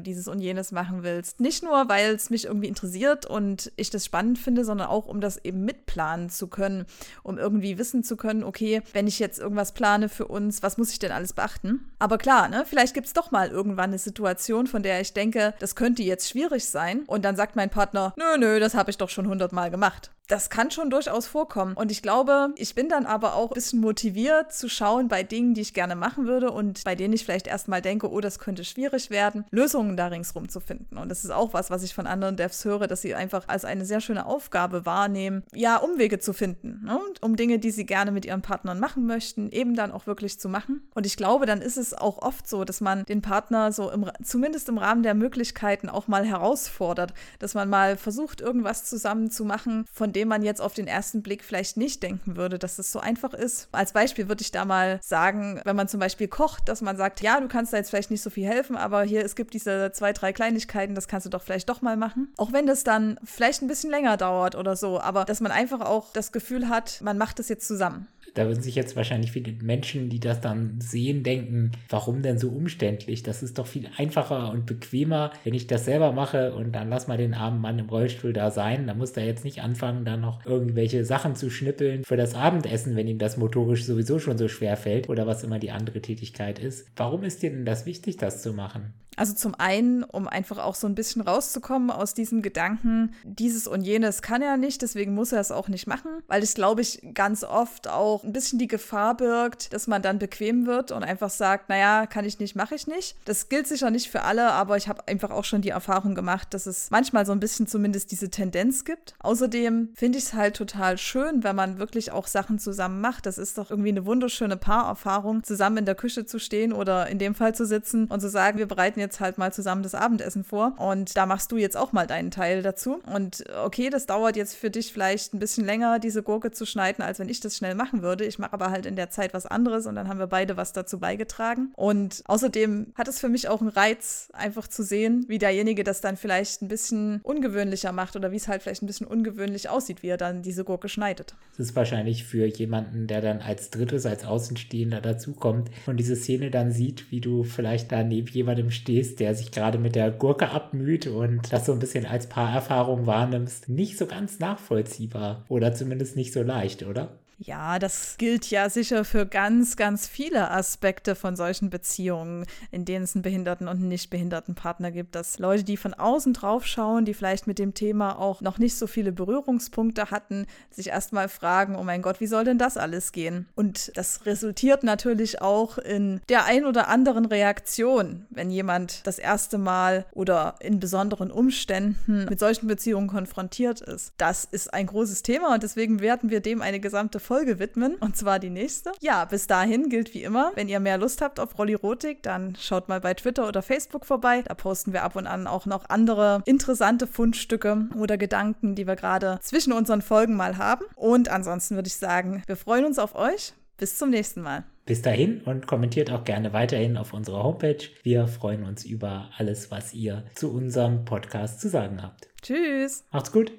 dieses 0.00 0.28
und 0.28 0.40
jenes 0.40 0.72
machen 0.72 1.02
willst? 1.02 1.38
Nicht 1.38 1.62
nur, 1.62 1.90
weil 1.90 2.14
es 2.14 2.30
mich 2.30 2.46
irgendwie 2.46 2.68
interessiert 2.68 3.26
und 3.26 3.70
ich 3.76 3.90
das 3.90 4.06
spannend 4.06 4.38
finde, 4.38 4.64
sondern 4.64 4.88
auch, 4.88 5.06
um 5.06 5.20
das 5.20 5.36
eben 5.36 5.66
mitplanen 5.66 6.30
zu 6.30 6.46
können, 6.46 6.86
um 7.22 7.36
irgendwie 7.36 7.76
wissen 7.76 8.02
zu 8.02 8.16
können, 8.16 8.44
okay, 8.44 8.80
wenn 8.94 9.06
ich 9.06 9.18
jetzt 9.18 9.38
irgendwas 9.38 9.72
plane 9.72 10.08
für 10.08 10.26
uns, 10.26 10.62
was 10.62 10.78
muss 10.78 10.90
ich 10.90 10.98
denn 10.98 11.12
alles 11.12 11.34
beachten? 11.34 11.90
Aber 11.98 12.16
klar, 12.16 12.48
ne, 12.48 12.64
vielleicht 12.66 12.94
gibt 12.94 13.08
es 13.08 13.12
doch 13.12 13.30
mal 13.30 13.41
mal 13.42 13.50
irgendwann 13.50 13.90
eine 13.90 13.98
Situation, 13.98 14.68
von 14.68 14.82
der 14.84 15.00
ich 15.00 15.14
denke, 15.14 15.54
das 15.58 15.74
könnte 15.74 16.02
jetzt 16.02 16.28
schwierig 16.28 16.64
sein. 16.64 17.02
Und 17.06 17.24
dann 17.24 17.34
sagt 17.34 17.56
mein 17.56 17.70
Partner, 17.70 18.14
nö, 18.16 18.38
nö, 18.38 18.60
das 18.60 18.74
habe 18.74 18.90
ich 18.90 18.98
doch 18.98 19.08
schon 19.08 19.26
hundertmal 19.26 19.70
gemacht. 19.70 20.12
Das 20.32 20.48
kann 20.48 20.70
schon 20.70 20.88
durchaus 20.88 21.26
vorkommen. 21.26 21.74
Und 21.74 21.90
ich 21.90 22.00
glaube, 22.00 22.54
ich 22.56 22.74
bin 22.74 22.88
dann 22.88 23.04
aber 23.04 23.34
auch 23.34 23.50
ein 23.50 23.54
bisschen 23.54 23.82
motiviert 23.82 24.50
zu 24.50 24.70
schauen 24.70 25.08
bei 25.08 25.22
Dingen, 25.22 25.52
die 25.52 25.60
ich 25.60 25.74
gerne 25.74 25.94
machen 25.94 26.26
würde 26.26 26.50
und 26.50 26.84
bei 26.84 26.94
denen 26.94 27.12
ich 27.12 27.26
vielleicht 27.26 27.46
erstmal 27.46 27.82
denke, 27.82 28.10
oh, 28.10 28.18
das 28.18 28.38
könnte 28.38 28.64
schwierig 28.64 29.10
werden, 29.10 29.44
Lösungen 29.50 29.94
da 29.94 30.06
ringsrum 30.06 30.48
zu 30.48 30.60
finden. 30.60 30.96
Und 30.96 31.10
das 31.10 31.22
ist 31.24 31.32
auch 31.32 31.52
was, 31.52 31.68
was 31.68 31.82
ich 31.82 31.94
von 31.94 32.06
anderen 32.06 32.38
Devs 32.38 32.64
höre, 32.64 32.86
dass 32.86 33.02
sie 33.02 33.14
einfach 33.14 33.46
als 33.48 33.66
eine 33.66 33.84
sehr 33.84 34.00
schöne 34.00 34.24
Aufgabe 34.24 34.86
wahrnehmen, 34.86 35.42
ja, 35.52 35.76
Umwege 35.76 36.18
zu 36.18 36.32
finden, 36.32 36.80
ne? 36.82 36.98
um 37.20 37.36
Dinge, 37.36 37.58
die 37.58 37.70
sie 37.70 37.84
gerne 37.84 38.10
mit 38.10 38.24
ihren 38.24 38.40
Partnern 38.40 38.80
machen 38.80 39.04
möchten, 39.04 39.50
eben 39.50 39.76
dann 39.76 39.92
auch 39.92 40.06
wirklich 40.06 40.40
zu 40.40 40.48
machen. 40.48 40.80
Und 40.94 41.04
ich 41.04 41.18
glaube, 41.18 41.44
dann 41.44 41.60
ist 41.60 41.76
es 41.76 41.92
auch 41.92 42.22
oft 42.22 42.48
so, 42.48 42.64
dass 42.64 42.80
man 42.80 43.04
den 43.04 43.20
Partner 43.20 43.70
so 43.70 43.90
im, 43.90 44.10
zumindest 44.22 44.70
im 44.70 44.78
Rahmen 44.78 45.02
der 45.02 45.12
Möglichkeiten 45.12 45.90
auch 45.90 46.08
mal 46.08 46.24
herausfordert, 46.24 47.12
dass 47.38 47.52
man 47.52 47.68
mal 47.68 47.98
versucht, 47.98 48.40
irgendwas 48.40 48.86
zusammen 48.86 49.30
zu 49.30 49.44
machen, 49.44 49.84
von 49.92 50.14
dem 50.14 50.21
man 50.28 50.42
jetzt 50.42 50.60
auf 50.60 50.74
den 50.74 50.86
ersten 50.86 51.22
Blick 51.22 51.44
vielleicht 51.44 51.76
nicht 51.76 52.02
denken 52.02 52.36
würde, 52.36 52.58
dass 52.58 52.78
es 52.78 52.92
so 52.92 53.00
einfach 53.00 53.34
ist. 53.34 53.68
Als 53.72 53.92
Beispiel 53.92 54.28
würde 54.28 54.42
ich 54.42 54.50
da 54.50 54.64
mal 54.64 55.00
sagen, 55.02 55.60
wenn 55.64 55.76
man 55.76 55.88
zum 55.88 56.00
Beispiel 56.00 56.28
kocht, 56.28 56.68
dass 56.68 56.82
man 56.82 56.96
sagt, 56.96 57.20
ja, 57.20 57.40
du 57.40 57.48
kannst 57.48 57.72
da 57.72 57.76
jetzt 57.76 57.90
vielleicht 57.90 58.10
nicht 58.10 58.22
so 58.22 58.30
viel 58.30 58.46
helfen, 58.46 58.76
aber 58.76 59.02
hier, 59.02 59.24
es 59.24 59.36
gibt 59.36 59.54
diese 59.54 59.92
zwei, 59.92 60.12
drei 60.12 60.32
Kleinigkeiten, 60.32 60.94
das 60.94 61.08
kannst 61.08 61.26
du 61.26 61.30
doch 61.30 61.42
vielleicht 61.42 61.68
doch 61.68 61.82
mal 61.82 61.96
machen. 61.96 62.32
Auch 62.36 62.52
wenn 62.52 62.66
das 62.66 62.84
dann 62.84 63.18
vielleicht 63.24 63.62
ein 63.62 63.68
bisschen 63.68 63.90
länger 63.90 64.16
dauert 64.16 64.54
oder 64.54 64.76
so, 64.76 65.00
aber 65.00 65.24
dass 65.24 65.40
man 65.40 65.52
einfach 65.52 65.80
auch 65.80 66.12
das 66.12 66.32
Gefühl 66.32 66.68
hat, 66.68 67.00
man 67.02 67.18
macht 67.18 67.38
das 67.38 67.48
jetzt 67.48 67.66
zusammen. 67.66 68.06
Da 68.34 68.46
würden 68.46 68.62
sich 68.62 68.74
jetzt 68.74 68.96
wahrscheinlich 68.96 69.32
viele 69.32 69.52
Menschen, 69.62 70.08
die 70.08 70.20
das 70.20 70.40
dann 70.40 70.80
sehen, 70.80 71.22
denken, 71.22 71.72
warum 71.88 72.22
denn 72.22 72.38
so 72.38 72.48
umständlich? 72.48 73.22
Das 73.22 73.42
ist 73.42 73.58
doch 73.58 73.66
viel 73.66 73.88
einfacher 73.96 74.50
und 74.50 74.66
bequemer, 74.66 75.32
wenn 75.44 75.54
ich 75.54 75.66
das 75.66 75.84
selber 75.84 76.12
mache 76.12 76.54
und 76.54 76.72
dann 76.72 76.88
lass 76.88 77.08
mal 77.08 77.18
den 77.18 77.34
armen 77.34 77.60
Mann 77.60 77.78
im 77.78 77.88
Rollstuhl 77.88 78.32
da 78.32 78.50
sein. 78.50 78.86
Da 78.86 78.94
muss 78.94 79.12
er 79.12 79.24
jetzt 79.24 79.44
nicht 79.44 79.62
anfangen, 79.62 80.04
da 80.04 80.16
noch 80.16 80.44
irgendwelche 80.46 81.04
Sachen 81.04 81.34
zu 81.34 81.50
schnippeln 81.50 82.04
für 82.04 82.16
das 82.16 82.34
Abendessen, 82.34 82.96
wenn 82.96 83.08
ihm 83.08 83.18
das 83.18 83.36
motorisch 83.36 83.84
sowieso 83.84 84.18
schon 84.18 84.38
so 84.38 84.48
schwer 84.48 84.76
fällt 84.76 85.08
oder 85.08 85.26
was 85.26 85.44
immer 85.44 85.58
die 85.58 85.70
andere 85.70 86.00
Tätigkeit 86.00 86.58
ist. 86.58 86.86
Warum 86.96 87.24
ist 87.24 87.42
dir 87.42 87.50
denn 87.50 87.64
das 87.64 87.86
wichtig, 87.86 88.16
das 88.16 88.42
zu 88.42 88.52
machen? 88.52 88.94
Also 89.22 89.34
zum 89.34 89.54
einen, 89.54 90.02
um 90.02 90.26
einfach 90.26 90.58
auch 90.58 90.74
so 90.74 90.88
ein 90.88 90.96
bisschen 90.96 91.22
rauszukommen 91.22 91.92
aus 91.92 92.12
diesem 92.12 92.42
Gedanken, 92.42 93.14
dieses 93.22 93.68
und 93.68 93.82
jenes 93.82 94.20
kann 94.20 94.42
er 94.42 94.56
nicht, 94.56 94.82
deswegen 94.82 95.14
muss 95.14 95.30
er 95.30 95.38
es 95.38 95.52
auch 95.52 95.68
nicht 95.68 95.86
machen, 95.86 96.10
weil 96.26 96.42
es, 96.42 96.54
glaube 96.54 96.80
ich, 96.80 97.00
ganz 97.14 97.44
oft 97.44 97.86
auch 97.86 98.24
ein 98.24 98.32
bisschen 98.32 98.58
die 98.58 98.66
Gefahr 98.66 99.16
birgt, 99.16 99.72
dass 99.72 99.86
man 99.86 100.02
dann 100.02 100.18
bequem 100.18 100.66
wird 100.66 100.90
und 100.90 101.04
einfach 101.04 101.30
sagt, 101.30 101.68
naja, 101.68 102.06
kann 102.06 102.24
ich 102.24 102.40
nicht, 102.40 102.56
mache 102.56 102.74
ich 102.74 102.88
nicht. 102.88 103.16
Das 103.24 103.48
gilt 103.48 103.68
sicher 103.68 103.92
nicht 103.92 104.10
für 104.10 104.22
alle, 104.22 104.50
aber 104.50 104.76
ich 104.76 104.88
habe 104.88 105.06
einfach 105.06 105.30
auch 105.30 105.44
schon 105.44 105.62
die 105.62 105.68
Erfahrung 105.68 106.16
gemacht, 106.16 106.52
dass 106.52 106.66
es 106.66 106.90
manchmal 106.90 107.24
so 107.24 107.30
ein 107.30 107.38
bisschen 107.38 107.68
zumindest 107.68 108.10
diese 108.10 108.28
Tendenz 108.28 108.84
gibt. 108.84 109.14
Außerdem 109.20 109.90
finde 109.94 110.18
ich 110.18 110.24
es 110.24 110.34
halt 110.34 110.56
total 110.56 110.98
schön, 110.98 111.44
wenn 111.44 111.54
man 111.54 111.78
wirklich 111.78 112.10
auch 112.10 112.26
Sachen 112.26 112.58
zusammen 112.58 113.00
macht. 113.00 113.26
Das 113.26 113.38
ist 113.38 113.56
doch 113.56 113.70
irgendwie 113.70 113.90
eine 113.90 114.04
wunderschöne 114.04 114.56
Paarerfahrung, 114.56 115.44
zusammen 115.44 115.76
in 115.76 115.84
der 115.84 115.94
Küche 115.94 116.26
zu 116.26 116.40
stehen 116.40 116.72
oder 116.72 117.06
in 117.06 117.20
dem 117.20 117.36
Fall 117.36 117.54
zu 117.54 117.64
sitzen 117.66 118.06
und 118.06 118.18
zu 118.18 118.28
sagen, 118.28 118.58
wir 118.58 118.66
bereiten 118.66 118.98
jetzt 118.98 119.11
halt 119.20 119.38
mal 119.38 119.52
zusammen 119.52 119.82
das 119.82 119.94
Abendessen 119.94 120.44
vor 120.44 120.74
und 120.78 121.16
da 121.16 121.26
machst 121.26 121.52
du 121.52 121.56
jetzt 121.56 121.76
auch 121.76 121.92
mal 121.92 122.06
deinen 122.06 122.30
Teil 122.30 122.62
dazu. 122.62 123.00
Und 123.12 123.44
okay, 123.64 123.90
das 123.90 124.06
dauert 124.06 124.36
jetzt 124.36 124.54
für 124.54 124.70
dich 124.70 124.92
vielleicht 124.92 125.34
ein 125.34 125.38
bisschen 125.38 125.64
länger, 125.64 125.98
diese 125.98 126.22
Gurke 126.22 126.50
zu 126.50 126.66
schneiden, 126.66 127.02
als 127.02 127.18
wenn 127.18 127.28
ich 127.28 127.40
das 127.40 127.56
schnell 127.56 127.74
machen 127.74 128.02
würde. 128.02 128.24
Ich 128.24 128.38
mache 128.38 128.52
aber 128.52 128.70
halt 128.70 128.86
in 128.86 128.96
der 128.96 129.10
Zeit 129.10 129.34
was 129.34 129.46
anderes 129.46 129.86
und 129.86 129.94
dann 129.94 130.08
haben 130.08 130.18
wir 130.18 130.26
beide 130.26 130.56
was 130.56 130.72
dazu 130.72 130.98
beigetragen. 130.98 131.72
Und 131.76 132.22
außerdem 132.26 132.92
hat 132.94 133.08
es 133.08 133.18
für 133.18 133.28
mich 133.28 133.48
auch 133.48 133.60
einen 133.60 133.70
Reiz, 133.70 134.28
einfach 134.32 134.68
zu 134.68 134.82
sehen, 134.82 135.24
wie 135.28 135.38
derjenige 135.38 135.84
das 135.84 136.00
dann 136.00 136.16
vielleicht 136.16 136.62
ein 136.62 136.68
bisschen 136.68 137.20
ungewöhnlicher 137.22 137.92
macht 137.92 138.16
oder 138.16 138.32
wie 138.32 138.36
es 138.36 138.48
halt 138.48 138.62
vielleicht 138.62 138.82
ein 138.82 138.86
bisschen 138.86 139.06
ungewöhnlich 139.06 139.68
aussieht, 139.68 140.02
wie 140.02 140.08
er 140.08 140.16
dann 140.16 140.42
diese 140.42 140.64
Gurke 140.64 140.88
schneidet. 140.88 141.34
Das 141.56 141.68
ist 141.68 141.76
wahrscheinlich 141.76 142.24
für 142.24 142.46
jemanden, 142.46 143.06
der 143.06 143.20
dann 143.20 143.40
als 143.40 143.70
Drittes, 143.70 144.06
als 144.06 144.24
Außenstehender 144.24 145.00
dazukommt 145.00 145.70
und 145.86 145.98
diese 145.98 146.16
Szene 146.16 146.50
dann 146.50 146.72
sieht, 146.72 147.10
wie 147.10 147.20
du 147.20 147.44
vielleicht 147.44 147.92
da 147.92 148.02
neben 148.02 148.28
jemandem 148.28 148.70
stehst, 148.70 148.91
stehst, 148.92 149.20
der 149.20 149.34
sich 149.34 149.50
gerade 149.50 149.78
mit 149.78 149.94
der 149.94 150.10
Gurke 150.10 150.50
abmüht 150.50 151.06
und 151.06 151.50
das 151.52 151.66
so 151.66 151.72
ein 151.72 151.78
bisschen 151.78 152.04
als 152.04 152.26
Paarerfahrung 152.26 153.06
wahrnimmst, 153.06 153.68
nicht 153.70 153.96
so 153.96 154.06
ganz 154.06 154.38
nachvollziehbar 154.38 155.44
oder 155.48 155.72
zumindest 155.72 156.16
nicht 156.16 156.32
so 156.32 156.42
leicht, 156.42 156.82
oder? 156.82 157.18
Ja, 157.38 157.78
das 157.78 158.16
gilt 158.18 158.50
ja 158.50 158.70
sicher 158.70 159.04
für 159.04 159.26
ganz, 159.26 159.76
ganz 159.76 160.06
viele 160.06 160.50
Aspekte 160.50 161.14
von 161.14 161.34
solchen 161.36 161.70
Beziehungen, 161.70 162.46
in 162.70 162.84
denen 162.84 163.04
es 163.04 163.14
einen 163.14 163.22
behinderten 163.22 163.68
und 163.68 163.78
einen 163.78 163.88
nicht 163.88 164.10
behinderten 164.10 164.54
Partner 164.54 164.92
gibt, 164.92 165.14
dass 165.14 165.38
Leute, 165.38 165.64
die 165.64 165.76
von 165.76 165.94
außen 165.94 166.34
drauf 166.34 166.66
schauen, 166.66 167.04
die 167.04 167.14
vielleicht 167.14 167.46
mit 167.46 167.58
dem 167.58 167.74
Thema 167.74 168.18
auch 168.18 168.42
noch 168.42 168.58
nicht 168.58 168.76
so 168.76 168.86
viele 168.86 169.12
Berührungspunkte 169.12 170.10
hatten, 170.10 170.46
sich 170.70 170.88
erstmal 170.88 171.28
fragen, 171.28 171.76
oh 171.76 171.82
mein 171.82 172.02
Gott, 172.02 172.20
wie 172.20 172.26
soll 172.26 172.44
denn 172.44 172.58
das 172.58 172.76
alles 172.76 173.12
gehen? 173.12 173.48
Und 173.54 173.96
das 173.96 174.24
resultiert 174.26 174.84
natürlich 174.84 175.42
auch 175.42 175.78
in 175.78 176.20
der 176.28 176.44
ein 176.44 176.64
oder 176.64 176.88
anderen 176.88 177.24
Reaktion, 177.24 178.26
wenn 178.30 178.50
jemand 178.50 179.06
das 179.06 179.18
erste 179.18 179.58
Mal 179.58 180.06
oder 180.12 180.54
in 180.60 180.78
besonderen 180.78 181.30
Umständen 181.30 182.26
mit 182.28 182.38
solchen 182.38 182.68
Beziehungen 182.68 183.08
konfrontiert 183.08 183.80
ist. 183.80 184.12
Das 184.16 184.44
ist 184.44 184.72
ein 184.72 184.86
großes 184.86 185.22
Thema 185.22 185.54
und 185.54 185.62
deswegen 185.62 186.00
werden 186.00 186.30
wir 186.30 186.40
dem 186.40 186.62
eine 186.62 186.80
gesamte 186.80 187.20
Folge 187.32 187.58
widmen, 187.58 187.94
und 187.94 188.14
zwar 188.14 188.38
die 188.38 188.50
nächste. 188.50 188.92
Ja, 189.00 189.24
bis 189.24 189.46
dahin 189.46 189.88
gilt 189.88 190.12
wie 190.12 190.22
immer, 190.22 190.52
wenn 190.54 190.68
ihr 190.68 190.80
mehr 190.80 190.98
Lust 190.98 191.22
habt 191.22 191.40
auf 191.40 191.58
Rollirotik, 191.58 192.22
dann 192.22 192.56
schaut 192.60 192.90
mal 192.90 193.00
bei 193.00 193.14
Twitter 193.14 193.48
oder 193.48 193.62
Facebook 193.62 194.04
vorbei. 194.04 194.42
Da 194.46 194.52
posten 194.52 194.92
wir 194.92 195.02
ab 195.02 195.16
und 195.16 195.26
an 195.26 195.46
auch 195.46 195.64
noch 195.64 195.88
andere 195.88 196.42
interessante 196.44 197.06
Fundstücke 197.06 197.88
oder 197.96 198.18
Gedanken, 198.18 198.74
die 198.74 198.86
wir 198.86 198.96
gerade 198.96 199.38
zwischen 199.40 199.72
unseren 199.72 200.02
Folgen 200.02 200.36
mal 200.36 200.58
haben. 200.58 200.84
Und 200.94 201.30
ansonsten 201.30 201.74
würde 201.74 201.86
ich 201.86 201.96
sagen, 201.96 202.42
wir 202.44 202.56
freuen 202.56 202.84
uns 202.84 202.98
auf 202.98 203.14
euch. 203.14 203.54
Bis 203.78 203.96
zum 203.96 204.10
nächsten 204.10 204.42
Mal. 204.42 204.64
Bis 204.84 205.00
dahin 205.00 205.40
und 205.40 205.66
kommentiert 205.66 206.12
auch 206.12 206.24
gerne 206.24 206.52
weiterhin 206.52 206.98
auf 206.98 207.14
unserer 207.14 207.44
Homepage. 207.44 207.78
Wir 208.02 208.28
freuen 208.28 208.64
uns 208.64 208.84
über 208.84 209.30
alles, 209.38 209.70
was 209.70 209.94
ihr 209.94 210.24
zu 210.34 210.52
unserem 210.52 211.06
Podcast 211.06 211.62
zu 211.62 211.70
sagen 211.70 212.02
habt. 212.02 212.28
Tschüss. 212.42 213.06
Macht's 213.10 213.32
gut. 213.32 213.52